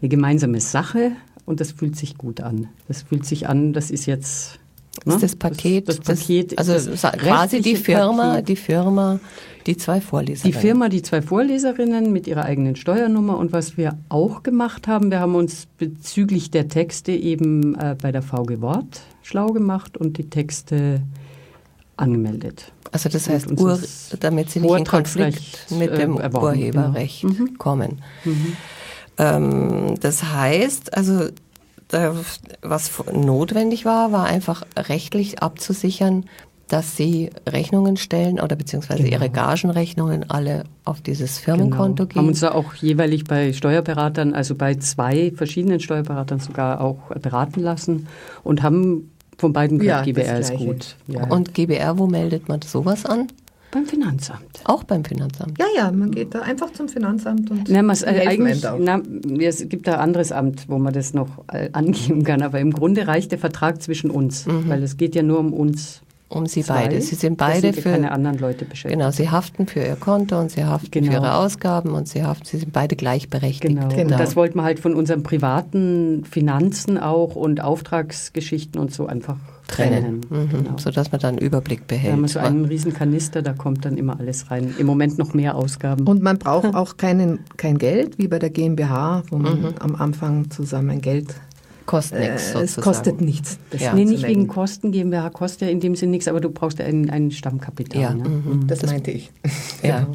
[0.00, 1.12] eine gemeinsame Sache
[1.46, 2.68] und das fühlt sich gut an.
[2.88, 4.58] Das fühlt sich an, das ist jetzt...
[5.04, 8.48] ne, Ist das Paket, das, das Paket also das quasi die Firma, Paket.
[8.48, 9.20] die Firma,
[9.66, 10.60] die zwei Die Vorleserinnen.
[10.60, 15.20] Firma, die zwei Vorleserinnen mit ihrer eigenen Steuernummer und was wir auch gemacht haben, wir
[15.20, 20.28] haben uns bezüglich der Texte eben äh, bei der VG Wort schlau gemacht und die
[20.28, 21.00] Texte
[21.96, 22.72] angemeldet.
[22.92, 27.22] Also das heißt, Ur, das damit sie nicht in Konflikt mit äh, dem erworben, Urheberrecht
[27.22, 27.34] genau.
[27.34, 27.58] Mhm.
[27.58, 28.02] kommen.
[29.16, 31.28] Ähm, das heißt, also
[32.62, 36.24] was notwendig war, war einfach rechtlich abzusichern,
[36.68, 42.14] dass sie Rechnungen stellen oder beziehungsweise ihre Gagenrechnungen alle auf dieses Firmenkonto Genau.
[42.16, 42.28] Haben gehen.
[42.28, 48.08] uns da auch jeweilig bei Steuerberatern, also bei zwei verschiedenen Steuerberatern sogar auch beraten lassen
[48.42, 50.96] und haben von beiden Ja, gehört, GBR ist gut.
[51.06, 51.26] Ja.
[51.26, 53.26] Und GBR, wo meldet man sowas an?
[53.74, 54.60] Beim Finanzamt.
[54.64, 55.58] Auch beim Finanzamt.
[55.58, 59.02] Ja, ja, man geht da einfach zum Finanzamt und Na, man, äh, eigentlich, na,
[59.40, 62.72] es gibt da ein anderes Amt, wo man das noch äh, angeben kann, aber im
[62.72, 66.00] Grunde reicht der Vertrag zwischen uns, weil es geht ja nur um uns.
[66.34, 66.82] Um sie zwei.
[66.82, 67.00] beide.
[67.00, 68.98] Sie sind beide sind für keine anderen Leute beschäftigt.
[68.98, 71.06] Genau, sie haften für ihr Konto und sie haften Genau.
[71.06, 73.74] für ihre Ausgaben und sie haften, sie sind beide gleichberechtigt.
[73.74, 73.88] Genau.
[73.94, 74.18] Genau.
[74.18, 79.36] Das wollten wir halt von unseren privaten Finanzen auch und Auftragsgeschichten und so einfach
[79.68, 80.20] trennen.
[80.28, 80.48] Mhm.
[80.50, 80.76] Genau.
[80.78, 82.12] Sodass man dann einen Überblick Da behält.
[82.12, 84.74] haben wir so einen riesen Kanister, da kommt dann immer alles rein.
[84.78, 86.06] Im Moment noch mehr Ausgaben.
[86.06, 90.50] Und man braucht auch keinen, kein Geld, wie bei der GmbH, wo man am Anfang
[90.50, 91.34] zusammen Geld.
[91.86, 92.82] Kostet Äh, nichts es sozusagen.
[92.84, 93.58] kostet nichts.
[93.70, 93.94] das Ja.
[93.94, 94.90] nee, nicht wegen Kosten.
[94.92, 98.00] GmbH kostet ja in dem Sinn nichts, aber du brauchst ja ein, ein Stammkapital.
[98.00, 98.28] Ja, ne?
[98.28, 98.66] mhm.
[98.66, 99.30] Das meinte ich.
[99.82, 100.06] Ja.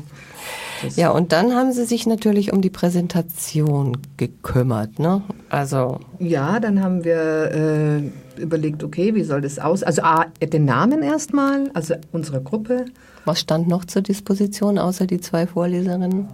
[0.82, 4.98] Das- ja, und dann haben sie sich natürlich um die Präsentation gekümmert.
[4.98, 5.22] Ne?
[5.50, 8.02] Also, Ja, dann haben wir
[8.38, 9.84] äh, überlegt, okay, wie soll das aus?
[9.84, 12.86] Also A, den Namen erstmal, also unsere Gruppe.
[13.26, 16.30] was stand noch zur Disposition, außer die zwei Vorleserinnen?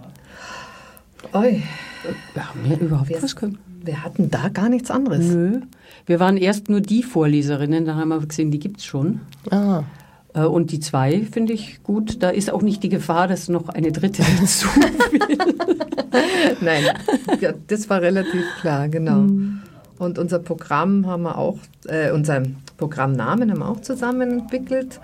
[1.32, 1.62] Oi,
[2.36, 3.58] Ja, mehr überhaupt Wer- was können.
[3.86, 5.24] Wir hatten da gar nichts anderes.
[5.24, 5.60] Nö.
[6.06, 9.20] Wir waren erst nur die Vorleserinnen, dann haben wir gesehen, die gibt's schon.
[9.50, 9.82] Ah,
[10.34, 12.22] Äh, Und die zwei finde ich gut.
[12.22, 15.38] Da ist auch nicht die Gefahr, dass noch eine dritte dazu will.
[16.60, 16.84] Nein,
[17.40, 19.24] ja, das war relativ klar, genau.
[19.98, 25.00] Und unser Programm haben wir auch, äh, unseren Programmnamen haben wir auch zusammen entwickelt.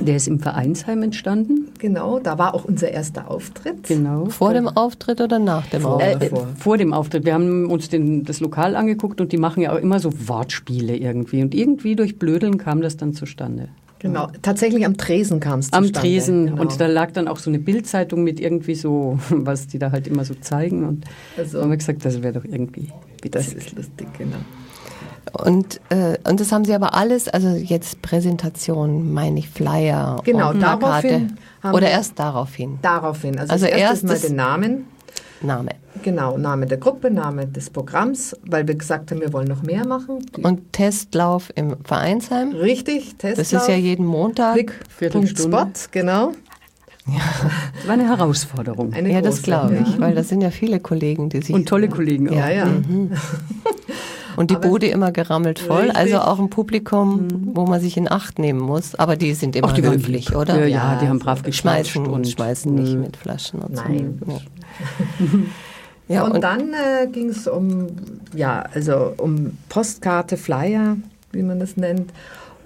[0.00, 1.68] Der ist im Vereinsheim entstanden.
[1.78, 3.84] Genau, da war auch unser erster Auftritt.
[3.84, 4.26] Genau.
[4.26, 5.96] Vor dem Auftritt oder nach dem Vor.
[5.96, 6.32] Auftritt?
[6.32, 7.24] Äh, vor dem Auftritt.
[7.24, 10.96] Wir haben uns den, das Lokal angeguckt und die machen ja auch immer so Wortspiele
[10.96, 11.42] irgendwie.
[11.42, 13.68] Und irgendwie durch Blödeln kam das dann zustande.
[14.00, 15.90] Genau, tatsächlich am Tresen kam es Am.
[15.90, 16.46] Tresen.
[16.46, 16.60] Genau.
[16.60, 20.06] Und da lag dann auch so eine Bildzeitung mit irgendwie so, was die da halt
[20.06, 20.84] immer so zeigen.
[20.84, 21.04] Und
[21.38, 22.92] Also- da haben wir gesagt, das wäre doch irgendwie
[23.30, 23.66] das witzig.
[23.68, 24.36] ist lustig, genau.
[25.32, 30.50] Und, äh, und das haben Sie aber alles, also jetzt Präsentation, meine ich, Flyer Genau,
[30.50, 30.80] und Plakate.
[31.08, 32.78] daraufhin haben Oder erst daraufhin.
[32.82, 34.84] Daraufhin, also, Also als erstes mal den Namen,
[35.40, 35.70] Name.
[36.02, 39.86] genau, Name der Gruppe, Name des Programms, weil wir gesagt haben, wir wollen noch mehr
[39.86, 40.18] machen.
[40.42, 42.52] Und Testlauf im Vereinsheim.
[42.52, 43.36] Richtig, Testlauf.
[43.50, 44.72] Das ist ja jeden Montag.
[44.88, 45.56] Viertelstunde.
[45.56, 46.32] Blick.spot, genau.
[47.06, 48.94] Das war eine Herausforderung.
[48.94, 50.00] Eine Ja, das große, glaube ich, ja.
[50.00, 52.34] weil das sind ja viele Kollegen, die sich Und tolle Kollegen auch.
[52.34, 52.66] Ja, ja.
[54.36, 55.96] und die Aber- Bude immer gerammelt voll, Richtig.
[55.96, 58.94] also auch ein Publikum, wo man sich in Acht nehmen muss.
[58.94, 60.58] Aber die sind immer Ach, die höflich, oder?
[60.60, 63.00] Ja, ja, die haben brav gequatscht schmeißen und und- schmeißen nicht Nö.
[63.00, 64.20] mit Flaschen und Nein.
[64.26, 64.40] so.
[66.06, 66.14] Nee.
[66.16, 67.86] Ja, und, und, dann äh, ging es um,
[68.34, 70.98] ja, also um Postkarte, Flyer,
[71.32, 72.12] wie man das nennt,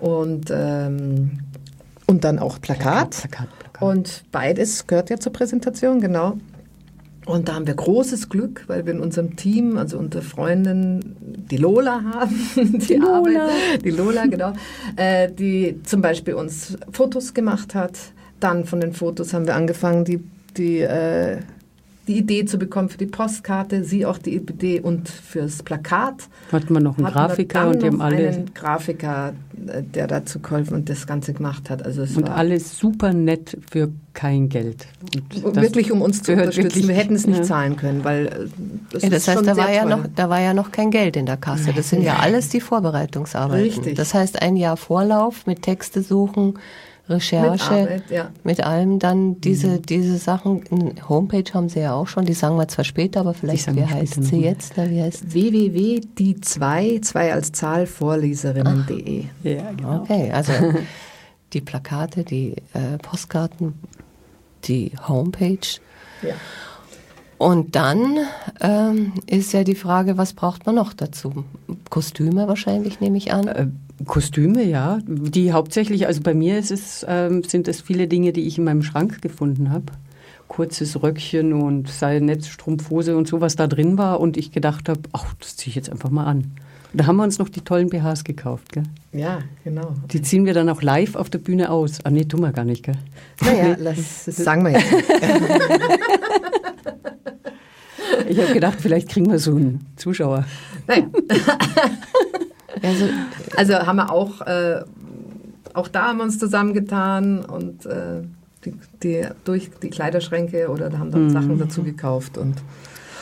[0.01, 1.39] und, ähm,
[2.07, 3.11] und dann auch Plakat.
[3.11, 3.83] Plakat, Plakat.
[3.83, 6.39] Und beides gehört ja zur Präsentation, genau.
[7.29, 11.59] Und da haben wir großes Glück, weil wir in unserem Team, also unsere Freundin, die
[11.59, 12.35] Lola haben,
[12.89, 13.43] die, Lola.
[13.43, 14.55] Arbeit, die Lola, genau,
[14.97, 17.99] äh, die zum Beispiel uns Fotos gemacht hat.
[18.41, 20.21] Dann von den Fotos haben wir angefangen, die,
[20.57, 21.41] die, äh,
[22.09, 26.29] die Idee zu bekommen für die Postkarte, sie auch die Idee und fürs Plakat.
[26.51, 29.35] Hatten wir noch einen Hatten Grafiker und noch alle einen Grafiker,
[29.67, 31.85] äh, der dazu geholfen und das Ganze gemacht hat.
[31.85, 34.87] Also es und war alles super nett für kein Geld.
[35.43, 36.65] Und wirklich um uns zu unterstützen.
[36.65, 37.45] wirklich- wir hätten es nicht ja.
[37.45, 38.31] zahlen können, weil äh,
[38.91, 39.91] das, ja, das ist heißt, schon da war, ja toll.
[39.91, 41.73] noch, da war ja noch kein Geld in der Kasse.
[41.77, 43.65] Das sind ja alles die Vorbereitungsarbeiten.
[43.65, 43.97] Richtig.
[43.97, 46.59] Das heißt, ein Jahr Vorlauf mit Texte suchen,
[47.09, 48.31] Recherche, Mit Arbeit, ja.
[48.45, 49.83] mit allem dann diese, Mhm.
[49.83, 50.63] diese Sachen.
[50.71, 53.85] Eine Homepage haben sie ja auch schon, die sagen wir zwar später, aber vielleicht, wie
[53.85, 54.73] heißt später sie jetzt?
[54.77, 59.25] Na, wie heißt www.die zwei, zwei als Zahl, Vorleserinnen.de.
[59.43, 60.03] ja, genau.
[60.03, 60.53] Okay, also
[61.53, 63.75] die Plakate, die äh, Postkarten,
[64.65, 65.59] die Homepage.
[66.23, 66.35] Ja.
[67.39, 68.19] Und dann
[68.61, 71.45] ähm, ist ja die Frage, was braucht man noch dazu?
[71.89, 73.47] Kostüme wahrscheinlich, nehme ich an.
[73.47, 73.67] Äh,
[74.07, 74.99] Kostüme, ja.
[75.07, 78.65] Die hauptsächlich, also bei mir ist es, ähm, sind es viele Dinge, die ich in
[78.65, 79.87] meinem Schrank gefunden habe.
[80.47, 84.21] Kurzes Röckchen und sei Netzstrumpfhose und so, was da drin war.
[84.21, 86.53] Und ich gedacht habe, ach, das ziehe ich jetzt einfach mal an.
[86.95, 88.85] Da haben wir uns noch die tollen BHs gekauft, gell?
[89.13, 89.95] ja, genau.
[90.11, 91.99] Die ziehen wir dann auch live auf der Bühne aus.
[92.05, 92.97] Ah, nee, tun wir gar nicht, gell?
[93.43, 94.87] Naja, das, das sagen wir jetzt.
[98.29, 100.45] Ich habe gedacht, vielleicht kriegen wir so einen Zuschauer.
[100.87, 101.07] Naja,
[102.83, 103.05] Also,
[103.57, 104.83] also haben wir auch, äh,
[105.75, 108.23] auch da haben wir uns zusammengetan und äh,
[108.65, 112.39] die, die, durch die Kleiderschränke oder da haben dann Sachen dazu gekauft.
[112.39, 112.57] Und,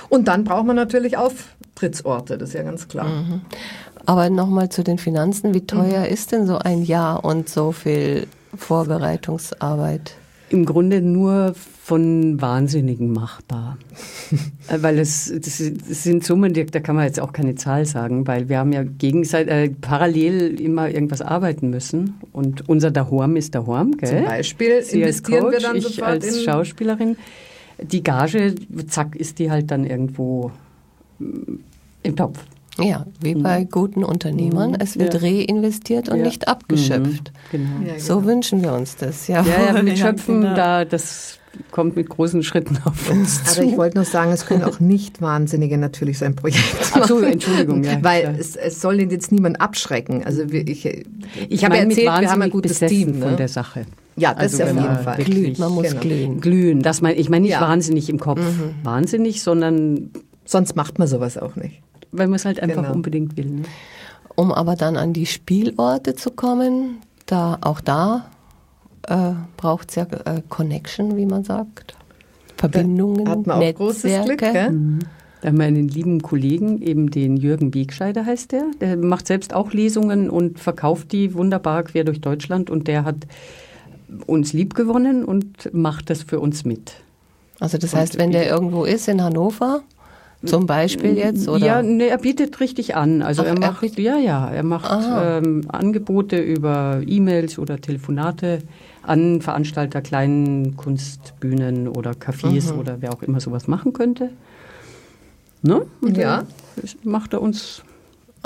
[0.08, 3.06] und dann braucht man natürlich Auftrittsorte, das ist ja ganz klar.
[4.06, 5.52] aber nochmal zu den Finanzen.
[5.52, 10.14] Wie teuer ist denn so ein Jahr und so viel Vorbereitungsarbeit?
[10.48, 13.78] Im Grunde nur von Wahnsinnigen machbar.
[14.68, 17.86] Äh, weil es, das, das sind Summen, die, da kann man jetzt auch keine Zahl
[17.86, 22.14] sagen, weil wir haben ja gegenseitig, äh, parallel immer irgendwas arbeiten müssen.
[22.32, 24.08] Und unser Dahorm ist Dahorm, gell?
[24.08, 27.16] Zum Beispiel Sie als investieren Coach, wir dann ich sofort als in Schauspielerin.
[27.80, 28.56] Die Gage,
[28.88, 30.50] zack, ist die halt dann irgendwo
[31.20, 31.60] mm,
[32.02, 32.40] im Topf.
[32.78, 34.76] Ja, wie bei guten Unternehmern.
[34.78, 35.20] Es wird Ja.
[35.20, 36.24] reinvestiert und Ja.
[36.24, 37.32] nicht abgeschöpft.
[37.50, 37.68] Genau.
[37.86, 38.28] Ja, So genau.
[38.28, 39.28] wünschen wir uns das.
[39.28, 40.54] Ja, Ja, ja, mit Ja, Schöpfen, genau.
[40.54, 41.38] da, das
[41.70, 43.60] kommt mit großen Schritten auf uns zu.
[43.62, 46.62] Aber ich wollte nur sagen, es können auch nicht Wahnsinnige natürlich so ein Projekt
[46.92, 47.32] Ach so, machen.
[47.32, 50.22] Entschuldigung, ja, Weil es, es soll den jetzt niemand abschrecken.
[50.24, 51.04] Also wir, ich, ich,
[51.48, 53.14] Ich habe erzählt, wir haben ein gutes Team.
[53.22, 53.36] von Ne?
[53.36, 53.86] der Sache.
[54.18, 55.24] Ja, das Also auf wenn jeden Fall.
[55.24, 56.00] glüht, man muss Genau.
[56.00, 56.40] glühen.
[56.42, 57.60] Glühen, das mein, ich meine nicht Ja.
[57.60, 57.64] Mhm.
[57.70, 58.40] wahnsinnig im Kopf,
[58.82, 60.10] wahnsinnig, sondern
[60.48, 61.82] Sonst macht man sowas auch nicht.
[62.18, 62.94] Weil man es halt einfach Genau.
[62.94, 63.46] unbedingt will.
[63.46, 63.62] Ne?
[64.34, 68.26] Um aber dann an die Spielorte zu kommen, da auch da
[69.08, 71.94] äh, braucht es ja äh, Connection, wie man sagt.
[72.56, 74.52] Verbindungen, Hat man auch großes Glück, Netzwerke.
[74.72, 74.98] gell?
[75.42, 78.64] Da haben wir einen lieben Kollegen, eben den Jürgen Wegscheider heißt der.
[78.80, 83.16] Der macht selbst auch Lesungen und verkauft die wunderbar quer durch Deutschland und der hat
[84.26, 86.94] uns lieb gewonnen und macht das für uns mit.
[87.60, 89.82] Also das heißt, wenn der irgendwo ist in Hannover,
[90.46, 91.48] Zum Beispiel jetzt?
[91.48, 91.66] Oder?
[91.66, 93.22] Ja, nee, er bietet richtig an.
[93.22, 95.38] Also Ach, er er macht, bietet- ja, ja, er macht Aha.
[95.38, 98.60] ähm, Angebote über E-Mails oder Telefonate
[99.02, 102.78] an Veranstalter kleinen Kunstbühnen oder Cafés Mhm.
[102.80, 104.30] oder wer auch immer sowas machen könnte.
[105.62, 105.82] Ne?
[106.00, 106.44] Und Ja.
[107.04, 107.82] macht er uns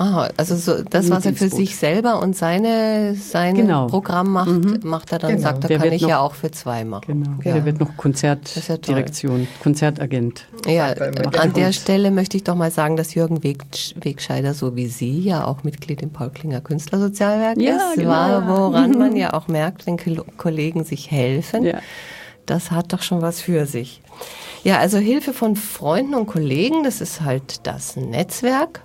[0.01, 3.87] Aha, also so, das, was er für sich selber und seine, sein Genau.
[3.87, 5.43] Programm macht, macht er dann, Genau.
[5.43, 7.23] sagt er, Der kann ich ja noch- auch für zwei machen.
[7.23, 7.37] Genau.
[7.45, 7.53] Ja.
[7.53, 8.37] Der wird noch ist ja.
[8.37, 10.47] Konzertdirektion, Konzertagent.
[10.67, 10.87] Ja,
[11.39, 11.73] an der.
[11.75, 13.63] Stelle möchte ich doch mal sagen, dass Jürgen Weg,
[14.01, 18.09] Wegscheider, so wie Sie, ja auch Mitglied im Paul Klinger Künstlersozialwerk Ja, ist, genau.
[18.09, 21.65] war, woran man ja auch merkt, wenn Kol- Kollegen sich helfen.
[21.65, 21.79] Ja.
[22.47, 24.01] Das hat doch schon was für sich.
[24.65, 28.81] Ja, also Hilfe von Freunden und Kollegen, das ist halt das Netzwerk.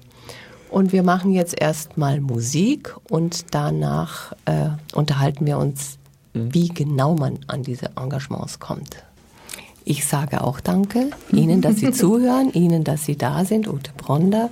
[0.76, 5.98] Und wir machen jetzt erstmal Musik und danach äh, unterhalten wir uns,
[6.34, 9.02] wie genau man an diese Engagements kommt.
[9.86, 14.50] Ich sage auch Danke Ihnen, dass Sie zuhören, Ihnen, dass Sie da sind, Ute Bronder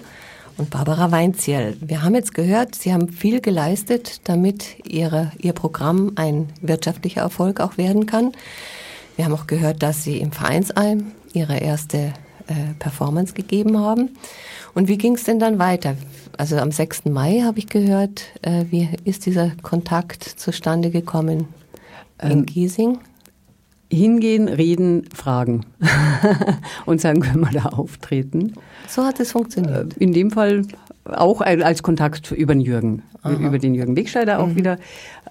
[0.58, 1.76] und Barbara Weinziel.
[1.82, 7.60] Wir haben jetzt gehört, Sie haben viel geleistet, damit Ihre, Ihr Programm ein wirtschaftlicher Erfolg
[7.60, 8.32] auch werden kann.
[9.18, 12.14] Wir haben auch gehört, dass Sie im Vereinsheim Ihre erste
[12.48, 14.12] äh, Performance gegeben haben.
[14.74, 15.96] Und wie ging es denn dann weiter?
[16.38, 17.06] Also am 6.
[17.06, 21.48] Mai habe ich gehört, äh, wie ist dieser Kontakt zustande gekommen
[22.22, 23.00] in Giesing?
[23.92, 25.66] Hingehen, reden, fragen
[26.88, 28.54] und sagen, können wir da auftreten.
[28.88, 29.94] So hat es funktioniert.
[29.98, 30.66] In dem Fall
[31.06, 33.02] auch als Kontakt über den Jürgen,
[33.40, 34.78] über den Jürgen Wegscheider auch wieder.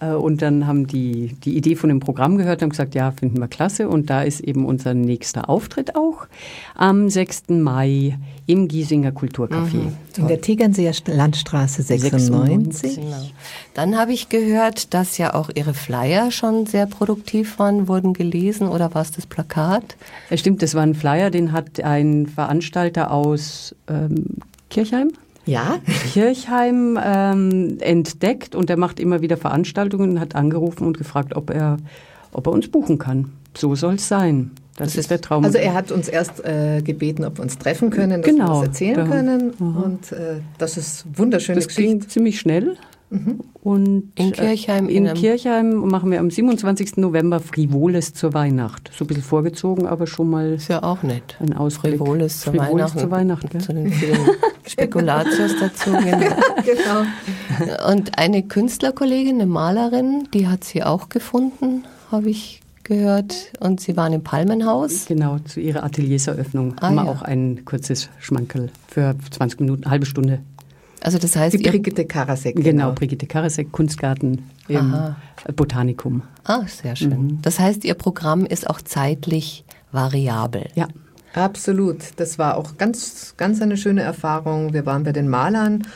[0.00, 3.10] Äh, Und dann haben die die Idee von dem Programm gehört und haben gesagt, ja,
[3.12, 3.88] finden wir klasse.
[3.88, 6.26] Und da ist eben unser nächster Auftritt auch
[6.74, 7.44] am 6.
[7.50, 9.92] Mai im Giesinger Kulturcafé.
[10.18, 12.96] In der Tegernseer St- Landstraße 96.
[12.96, 13.16] Genau.
[13.74, 18.68] Dann habe ich gehört, dass ja auch Ihre Flyer schon sehr produktiv waren, wurden gelesen
[18.68, 19.96] oder war es das Plakat?
[20.28, 24.24] Ja, stimmt, das war ein Flyer, den hat ein Veranstalter aus ähm,
[24.70, 25.12] Kirchheim.
[25.44, 25.78] Ja,
[26.12, 31.50] Kirchheim ähm, entdeckt und er macht immer wieder Veranstaltungen und hat angerufen und gefragt, ob
[31.50, 31.78] er,
[32.32, 33.32] ob er uns buchen kann.
[33.56, 34.52] So soll es sein.
[34.76, 35.44] Das, ist der Traum.
[35.44, 38.60] also er hat uns erst äh, gebeten, ob wir uns treffen können, dass wir Genau.
[38.60, 39.50] was erzählen Da- können.
[39.50, 42.08] Und äh, das ist wunderschöne das ging Geschichte.
[42.08, 42.76] ziemlich schnell.
[43.62, 46.96] Und In Kirchheim Äh, in in Kirchheim machen wir am 27.
[46.96, 48.90] November Frivoles zur Weihnacht.
[48.96, 51.36] So ein bisschen vorgezogen, aber schon mal Ist ja auch nett.
[51.40, 51.98] ein Ausblick.
[51.98, 52.98] Frivoles zu Frivoles Weihnachten.
[52.98, 53.48] zu Weihnachten.
[53.50, 53.60] Gell?
[53.60, 54.18] Zu den vielen
[54.66, 55.90] Spekulatius dazu.
[55.90, 56.36] Genau.
[56.64, 57.90] genau.
[57.90, 63.52] Und eine Künstlerkollegin, eine Malerin, die hat sie auch gefunden, habe ich gehört.
[63.60, 65.06] Und sie waren im Palmenhaus.
[65.06, 67.10] Genau, zu ihrer Atelierseröffnung Ah, haben wir ja.
[67.10, 70.40] auch ein kurzes Schmankerl für 20 Minuten, eine halbe Stunde.
[71.02, 72.56] Also das heißt, Die ihr, Brigitte Karasek.
[72.56, 75.16] Genau, Brigitte Karasek, Kunstgarten im Aha.
[75.56, 76.22] Botanikum.
[76.44, 77.10] ah, sehr schön.
[77.10, 77.42] Mhm.
[77.42, 80.66] Das heißt, ihr Programm ist auch zeitlich variabel.
[80.74, 80.88] Ja,
[81.34, 81.96] Absolut.
[82.16, 84.74] Das war auch ganz, ganz eine schöne Erfahrung.
[84.74, 85.86] Wir waren bei den Malern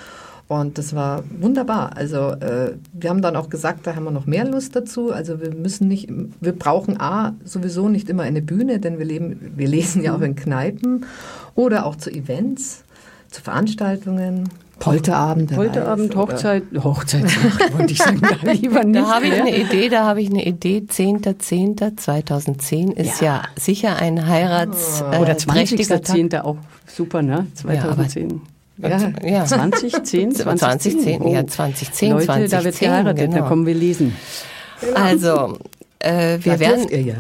[0.49, 1.97] und das war wunderbar.
[1.97, 5.13] Also äh, wir haben dann auch gesagt, da haben wir noch mehr Lust dazu.
[5.13, 6.09] Also wir müssen nicht,
[6.41, 10.23] wir brauchen A sowieso nicht immer eine Bühne, denn wir leben, wir lesen ja auch
[10.23, 11.05] in Kneipen
[11.55, 12.85] oder auch zu Events,
[13.31, 14.49] zu Veranstaltungen.
[14.79, 15.55] Polterabend.
[15.55, 19.03] Polterabend, weiß, oder- Hochzeit, Hochzeitsnacht wollte ich sagen, da lieber nicht.
[19.05, 20.83] Da habe ich eine Idee, da habe ich eine Idee.
[20.89, 23.43] 10.10.2010 ist ja.
[23.57, 26.17] sicher ein Heirats äh, Oder trächtiger Tag.
[26.17, 26.41] 20.10.
[26.43, 27.47] auch super, ne?
[27.55, 28.41] 2010.
[28.79, 29.45] Ja, Ja.
[29.47, 31.01] 2010, 2010.
[31.01, 33.43] 2010, ja, 2010, Leute, da wird 2010, geheiratet, genau.
[33.43, 34.15] da kommen wir lesen.
[34.95, 35.57] Also,
[36.01, 37.15] äh, wir das werden, ihr ja.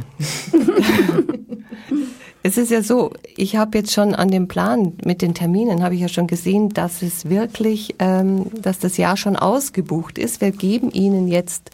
[2.46, 5.96] Es ist ja so, ich habe jetzt schon an dem Plan mit den Terminen, habe
[5.96, 10.40] ich ja schon gesehen, dass es wirklich, ähm, dass das Jahr schon ausgebucht ist.
[10.40, 11.72] Wir geben Ihnen jetzt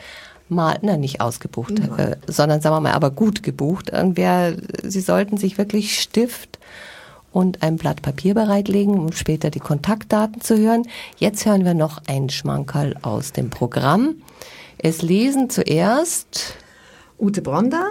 [0.49, 3.91] mal, na nicht ausgebucht, äh, sondern sagen wir mal, aber gut gebucht.
[3.93, 6.59] Und wer, Sie sollten sich wirklich Stift
[7.33, 10.85] und ein Blatt Papier bereitlegen, um später die Kontaktdaten zu hören.
[11.19, 14.15] Jetzt hören wir noch ein Schmankerl aus dem Programm.
[14.79, 16.55] Es lesen zuerst
[17.19, 17.91] Ute Bronder.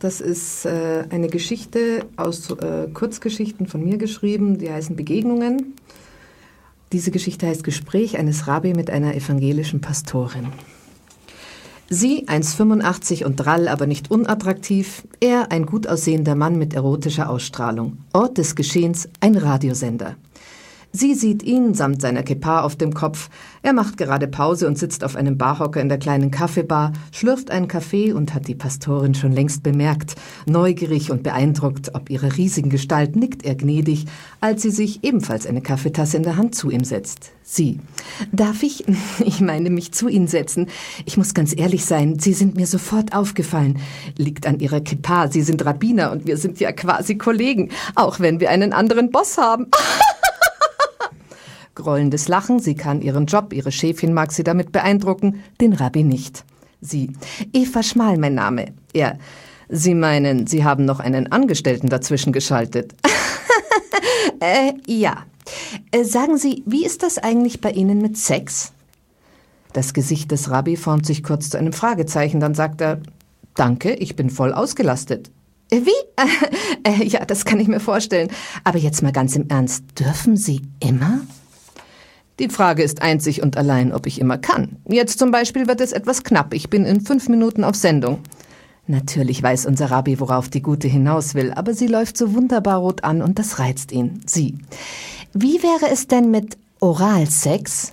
[0.00, 5.74] Das ist äh, eine Geschichte aus äh, Kurzgeschichten von mir geschrieben, die heißen Begegnungen.
[6.92, 10.46] Diese Geschichte heißt Gespräch eines Rabbi mit einer evangelischen Pastorin.
[11.90, 15.04] Sie, 1,85 und drall, aber nicht unattraktiv.
[15.20, 17.96] Er, ein gut aussehender Mann mit erotischer Ausstrahlung.
[18.12, 20.16] Ort des Geschehens, ein Radiosender.
[20.98, 23.30] Sie sieht ihn samt seiner Kippa auf dem Kopf.
[23.62, 27.68] Er macht gerade Pause und sitzt auf einem Barhocker in der kleinen Kaffeebar, schlürft einen
[27.68, 30.16] Kaffee und hat die Pastorin schon längst bemerkt.
[30.46, 34.06] Neugierig und beeindruckt ob ihrer riesigen Gestalt nickt er gnädig,
[34.40, 37.30] als sie sich ebenfalls eine Kaffeetasse in der Hand zu ihm setzt.
[37.44, 37.78] Sie.
[38.32, 38.84] Darf ich?
[39.24, 40.66] Ich meine, mich zu Ihnen setzen.
[41.04, 43.78] Ich muss ganz ehrlich sein, Sie sind mir sofort aufgefallen.
[44.16, 45.28] Liegt an Ihrer Kippa.
[45.28, 49.38] Sie sind Rabbiner und wir sind ja quasi Kollegen, auch wenn wir einen anderen Boss
[49.38, 49.66] haben.
[51.78, 56.44] Grollendes Lachen, sie kann ihren Job, ihre Chefin mag sie damit beeindrucken, den Rabbi nicht.
[56.80, 57.12] Sie.
[57.52, 58.72] Eva Schmal, mein Name.
[58.92, 59.16] Er.
[59.68, 62.94] Sie meinen, Sie haben noch einen Angestellten dazwischen geschaltet.
[64.40, 65.24] äh, ja.
[65.92, 68.72] Äh, sagen Sie, wie ist das eigentlich bei Ihnen mit Sex?
[69.72, 73.00] Das Gesicht des Rabbi formt sich kurz zu einem Fragezeichen, dann sagt er,
[73.54, 75.30] Danke, ich bin voll ausgelastet.
[75.70, 75.90] Äh, wie?
[76.84, 78.30] Äh, ja, das kann ich mir vorstellen.
[78.64, 81.20] Aber jetzt mal ganz im Ernst, dürfen Sie immer?
[82.38, 84.76] Die Frage ist einzig und allein, ob ich immer kann.
[84.88, 86.54] Jetzt zum Beispiel wird es etwas knapp.
[86.54, 88.20] Ich bin in fünf Minuten auf Sendung.
[88.86, 93.04] Natürlich weiß unser Rabbi, worauf die Gute hinaus will, aber sie läuft so wunderbar rot
[93.04, 94.20] an und das reizt ihn.
[94.24, 94.56] Sie.
[95.34, 97.92] Wie wäre es denn mit Oralsex?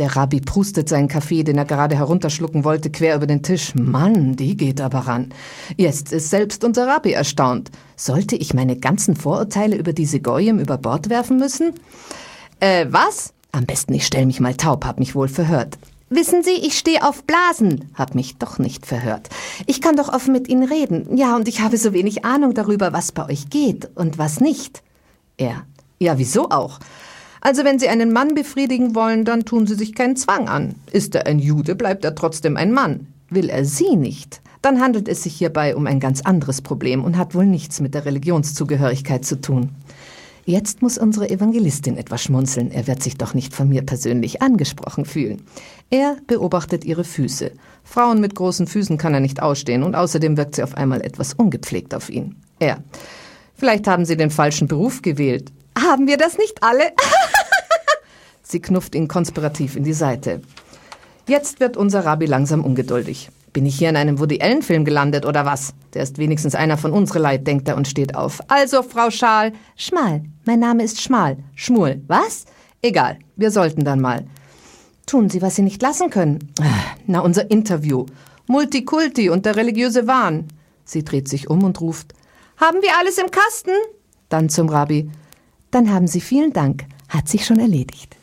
[0.00, 3.74] Der Rabbi prustet seinen Kaffee, den er gerade herunterschlucken wollte, quer über den Tisch.
[3.74, 5.28] Mann, die geht aber ran.
[5.76, 7.70] Jetzt ist selbst unser Rabbi erstaunt.
[7.96, 11.74] Sollte ich meine ganzen Vorurteile über diese Goyim über Bord werfen müssen?
[12.58, 13.34] Äh, was?
[13.52, 15.78] Am besten ich stell mich mal taub, hab mich wohl verhört.
[16.08, 19.28] Wissen Sie, ich stehe auf Blasen, hab mich doch nicht verhört.
[19.66, 21.16] Ich kann doch offen mit Ihnen reden.
[21.16, 24.82] Ja, und ich habe so wenig Ahnung darüber, was bei euch geht und was nicht.
[25.36, 25.64] Er.
[26.00, 26.80] Ja, wieso auch?
[27.40, 30.74] Also wenn Sie einen Mann befriedigen wollen, dann tun Sie sich keinen Zwang an.
[30.90, 33.06] Ist er ein Jude, bleibt er trotzdem ein Mann.
[33.30, 37.16] Will er Sie nicht, dann handelt es sich hierbei um ein ganz anderes Problem und
[37.16, 39.70] hat wohl nichts mit der Religionszugehörigkeit zu tun.
[40.50, 42.72] Jetzt muss unsere Evangelistin etwas schmunzeln.
[42.72, 45.42] Er wird sich doch nicht von mir persönlich angesprochen fühlen.
[45.90, 47.52] Er beobachtet ihre Füße.
[47.84, 51.34] Frauen mit großen Füßen kann er nicht ausstehen und außerdem wirkt sie auf einmal etwas
[51.34, 52.34] ungepflegt auf ihn.
[52.58, 52.82] Er.
[53.54, 55.52] Vielleicht haben Sie den falschen Beruf gewählt.
[55.78, 56.82] Haben wir das nicht alle?
[58.42, 60.42] sie knufft ihn konspirativ in die Seite.
[61.28, 63.30] Jetzt wird unser Rabbi langsam ungeduldig.
[63.52, 65.74] Bin ich hier in einem Woody Allen Film gelandet oder was?
[65.94, 68.40] Der ist wenigstens einer von unsere Leid, denkt er und steht auf.
[68.48, 69.52] Also, Frau Schal.
[69.76, 70.22] Schmal.
[70.44, 71.38] Mein Name ist Schmal.
[71.54, 72.00] Schmul.
[72.06, 72.44] Was?
[72.80, 73.18] Egal.
[73.36, 74.24] Wir sollten dann mal.
[75.06, 76.52] Tun Sie, was Sie nicht lassen können.
[77.06, 78.06] Na, unser Interview.
[78.46, 80.46] Multikulti und der religiöse Wahn.
[80.84, 82.14] Sie dreht sich um und ruft.
[82.56, 83.72] Haben wir alles im Kasten?
[84.28, 85.10] Dann zum Rabbi.
[85.72, 86.84] Dann haben Sie vielen Dank.
[87.08, 88.16] Hat sich schon erledigt.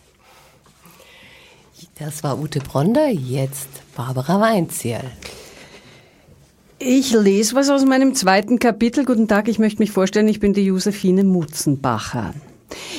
[1.99, 5.09] Das war Ute Bronder, jetzt Barbara Weinzierl.
[6.77, 9.03] Ich lese was aus meinem zweiten Kapitel.
[9.03, 12.35] Guten Tag, ich möchte mich vorstellen, ich bin die Josephine Mutzenbacher.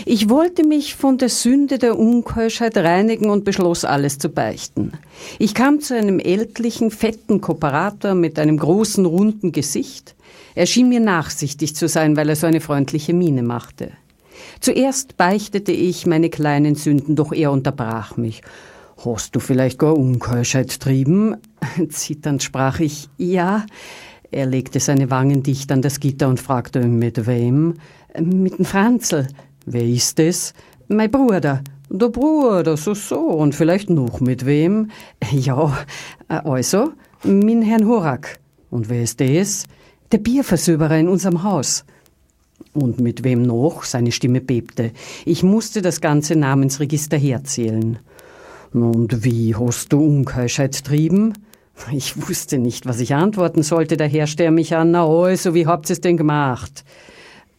[0.04, 4.94] Ich wollte mich von der Sünde der Unkeuschheit reinigen und beschloss, alles zu beichten.
[5.38, 10.16] Ich kam zu einem ältlichen, fetten Kooperator mit einem großen, runden Gesicht.
[10.56, 13.92] Er schien mir nachsichtig zu sein, weil er so eine freundliche Miene machte.
[14.58, 18.42] Zuerst beichtete ich meine kleinen Sünden, doch er unterbrach mich.
[19.04, 21.37] Hast du vielleicht gar Unkeuschheit trieben?
[21.88, 23.64] Zitternd sprach ich, ja.
[24.32, 27.74] Er legte seine Wangen dicht an das Gitter und fragte, mit wem?
[28.20, 29.28] Mit dem Franzl.
[29.66, 30.52] Wer ist es?
[30.88, 31.62] Mein Bruder.
[31.90, 33.20] Der Bruder, so, so.
[33.20, 34.90] Und vielleicht noch mit wem?
[35.30, 35.78] Ja,
[36.26, 38.40] also, min Herrn Horak.
[38.68, 39.64] Und wer ist das?
[40.11, 41.84] Der Bierversöberer in unserem Haus.
[42.74, 43.84] Und mit wem noch?
[43.84, 44.90] Seine Stimme bebte.
[45.24, 47.98] Ich musste das ganze Namensregister herzählen.
[48.72, 51.35] Und wie hast du Unkeuschheit trieben?
[51.92, 55.88] Ich wusste nicht, was ich antworten sollte, daher stär mich an, na also, wie habt
[55.88, 56.85] ihr's denn gemacht?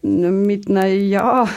[0.02, 1.48] Mit, na ja,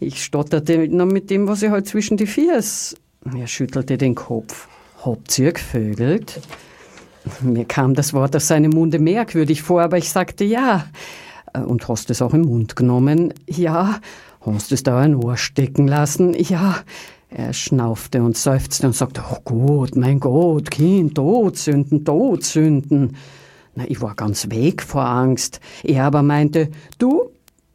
[0.00, 2.96] ich stotterte, na mit dem, was ich halt zwischen die Viers.
[3.36, 4.68] Er schüttelte den Kopf.
[5.04, 6.40] Habt ihr gevögelt?
[7.40, 10.86] Mir kam das Wort aus seinem Munde merkwürdig vor, aber ich sagte ja.
[11.66, 13.34] Und hast es auch im Mund genommen?
[13.46, 14.00] Ja.
[14.40, 16.34] Hast es da ein Ohr stecken lassen?
[16.34, 16.76] Ja.
[17.38, 23.14] Er schnaufte und seufzte und sagte, oh Gott, mein Gott, Kind, Todsünden, Todsünden.
[23.74, 25.60] Na, ich war ganz weg vor Angst.
[25.84, 27.28] Er aber meinte, du,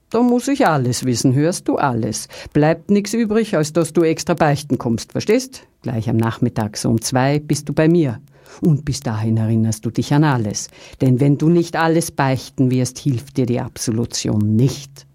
[0.10, 2.28] da muss ich alles wissen, hörst du alles.
[2.54, 5.68] Bleibt nix übrig, als dass du extra beichten kommst, verstehst?
[5.84, 8.20] Gleich am Nachmittag, so um zwei, bist du bei mir.
[8.62, 10.70] Und bis dahin erinnerst du dich an alles.
[11.02, 15.06] Denn wenn du nicht alles beichten wirst, hilft dir die Absolution nicht.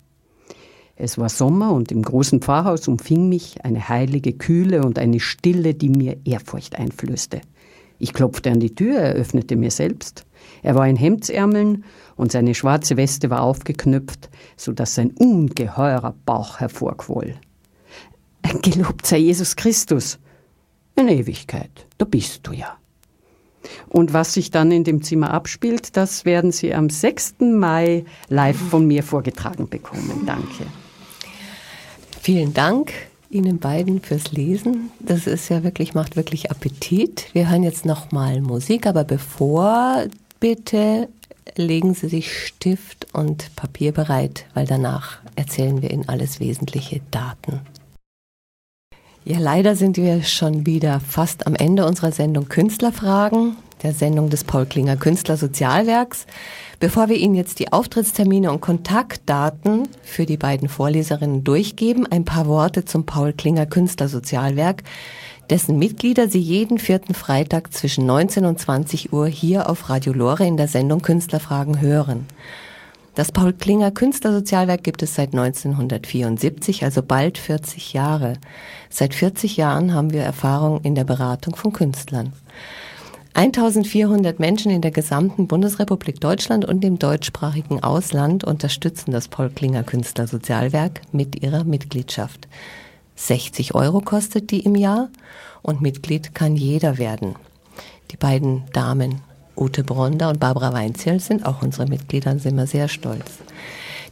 [0.97, 5.75] Es war Sommer und im großen Pfarrhaus umfing mich eine heilige Kühle und eine Stille,
[5.75, 7.43] die mir Ehrfurcht einflößte.
[7.99, 10.25] Ich klopfte an die Tür, er öffnete mir selbst.
[10.63, 11.85] Er war in Hemdsärmeln
[12.17, 17.35] und seine schwarze Weste war aufgeknöpft, so dass sein ungeheurer Bauch hervorquoll.
[18.63, 20.19] Gelobt sei Jesus Christus.
[20.95, 22.77] In Ewigkeit, da bist du ja.
[23.89, 27.37] Und was sich dann in dem Zimmer abspielt, das werden Sie am 6.
[27.41, 30.23] Mai live von mir vorgetragen bekommen.
[30.25, 30.64] Danke.
[32.27, 32.93] Vielen Dank
[33.31, 34.91] Ihnen beiden fürs Lesen.
[34.99, 37.33] Das ist ja wirklich, macht wirklich Appetit.
[37.35, 40.07] Wir hören jetzt nochmal Musik, aber bevor
[40.41, 41.09] bitte
[41.55, 47.61] legen Sie sich Stift und Papier bereit, weil danach erzählen wir Ihnen alles wesentliche Daten.
[49.24, 54.45] Ja, leider sind wir schon wieder fast am Ende unserer Sendung Künstlerfragen, der Sendung des
[54.45, 56.27] Paul Klinger Künstlersozialwerks.
[56.79, 62.47] Bevor wir Ihnen jetzt die Auftrittstermine und Kontaktdaten für die beiden Vorleserinnen durchgeben, ein paar
[62.47, 64.83] Worte zum Paul Klinger Künstlersozialwerk,
[65.51, 70.47] dessen Mitglieder Sie jeden vierten Freitag zwischen 19 und 20 Uhr hier auf Radio Lore
[70.47, 72.27] in der Sendung Künstlerfragen hören.
[73.14, 78.35] Das Paul Klinger Künstlersozialwerk gibt es seit 1974, also bald 40 Jahre.
[78.91, 82.35] Seit 40 Jahren haben wir Erfahrung in der Beratung von Künstlern.
[83.37, 89.82] 1400 Menschen in der gesamten Bundesrepublik Deutschland und im deutschsprachigen Ausland unterstützen das Paul Klinger
[89.82, 92.49] Künstlersozialwerk mit ihrer Mitgliedschaft.
[93.16, 95.11] 60 Euro kostet die im Jahr
[95.61, 97.34] und Mitglied kann jeder werden.
[98.11, 99.20] Die beiden Damen
[99.55, 103.32] Ute Bronder und Barbara Weinzierl sind auch unsere Mitglieder und sind wir sehr stolz.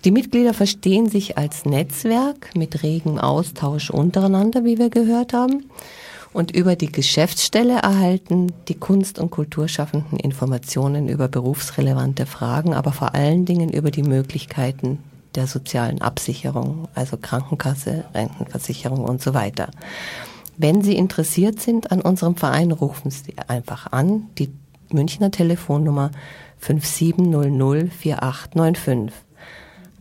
[0.05, 5.64] Die Mitglieder verstehen sich als Netzwerk mit regem Austausch untereinander, wie wir gehört haben.
[6.35, 13.14] Und über die Geschäftsstelle erhalten die Kunst- und Kulturschaffenden Informationen über berufsrelevante Fragen, aber vor
[13.14, 14.99] allen Dingen über die Möglichkeiten
[15.37, 19.70] der sozialen Absicherung, also Krankenkasse, Rentenversicherung und so weiter.
[20.57, 24.24] Wenn Sie interessiert sind an unserem Verein, rufen Sie einfach an.
[24.39, 24.51] Die
[24.91, 26.11] Münchner Telefonnummer
[26.61, 29.12] 57004895.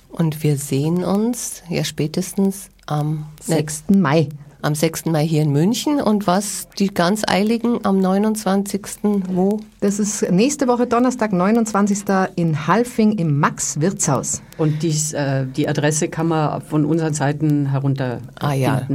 [0.10, 3.86] Und wir sehen uns ja spätestens am 6.
[3.96, 4.28] Mai
[4.62, 5.06] am 6.
[5.06, 8.82] Mai hier in München und was die ganz Eiligen am 29.
[9.30, 9.60] wo?
[9.80, 12.04] Das ist nächste Woche Donnerstag, 29.
[12.36, 14.42] in Halfing im Max Wirtshaus.
[14.58, 18.88] Und dies, äh, die Adresse kann man von unseren Seiten herunter ah, ja.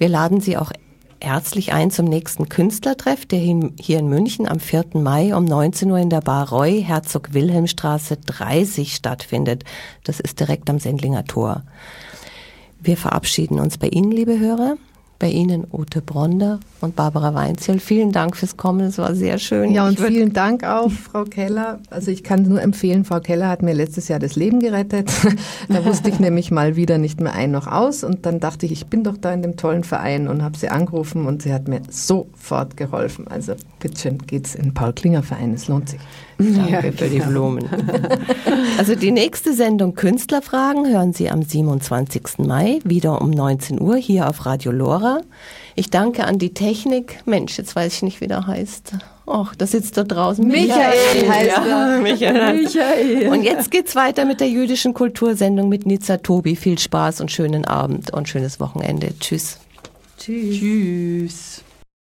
[0.00, 0.72] Wir laden Sie auch
[1.20, 4.86] herzlich ein zum nächsten Künstlertreff, der hier in München am 4.
[4.94, 9.64] Mai um 19 Uhr in der Bar Roy, Herzog Wilhelmstraße 30 stattfindet.
[10.02, 11.64] Das ist direkt am Sendlinger Tor.
[12.80, 14.78] Wir verabschieden uns bei Ihnen, liebe Hörer.
[15.20, 17.78] Bei Ihnen Ute Bronder und Barbara Weinzel.
[17.78, 19.70] Vielen Dank fürs Kommen, es war sehr schön.
[19.70, 21.78] Ja, und vielen Dank auch, Frau Keller.
[21.90, 25.10] Also ich kann nur empfehlen, Frau Keller hat mir letztes Jahr das Leben gerettet.
[25.68, 28.72] da wusste ich nämlich mal wieder nicht mehr ein noch aus und dann dachte ich,
[28.72, 31.68] ich bin doch da in dem tollen Verein und habe sie angerufen und sie hat
[31.68, 33.28] mir sofort geholfen.
[33.28, 36.00] Also bitte geht's in Paul Klinger Verein, es lohnt sich.
[36.40, 37.30] Danke ja, für die genau.
[37.30, 37.68] Blumen.
[38.78, 42.38] also die nächste Sendung Künstlerfragen hören Sie am 27.
[42.38, 45.20] Mai wieder um 19 Uhr hier auf Radio Lora.
[45.74, 47.20] Ich danke an die Technik.
[47.26, 48.94] Mensch, jetzt weiß ich nicht, wie der heißt.
[49.26, 50.46] Och, da sitzt da draußen.
[50.46, 52.00] Michael, Michael heißt ja, er.
[52.00, 52.62] Michael.
[52.62, 53.28] Michael.
[53.28, 56.56] Und jetzt geht's weiter mit der jüdischen Kultursendung mit Nizza Tobi.
[56.56, 59.12] Viel Spaß und schönen Abend und schönes Wochenende.
[59.20, 59.58] Tschüss.
[60.18, 60.58] Tschüss.
[60.58, 61.64] Tschüss.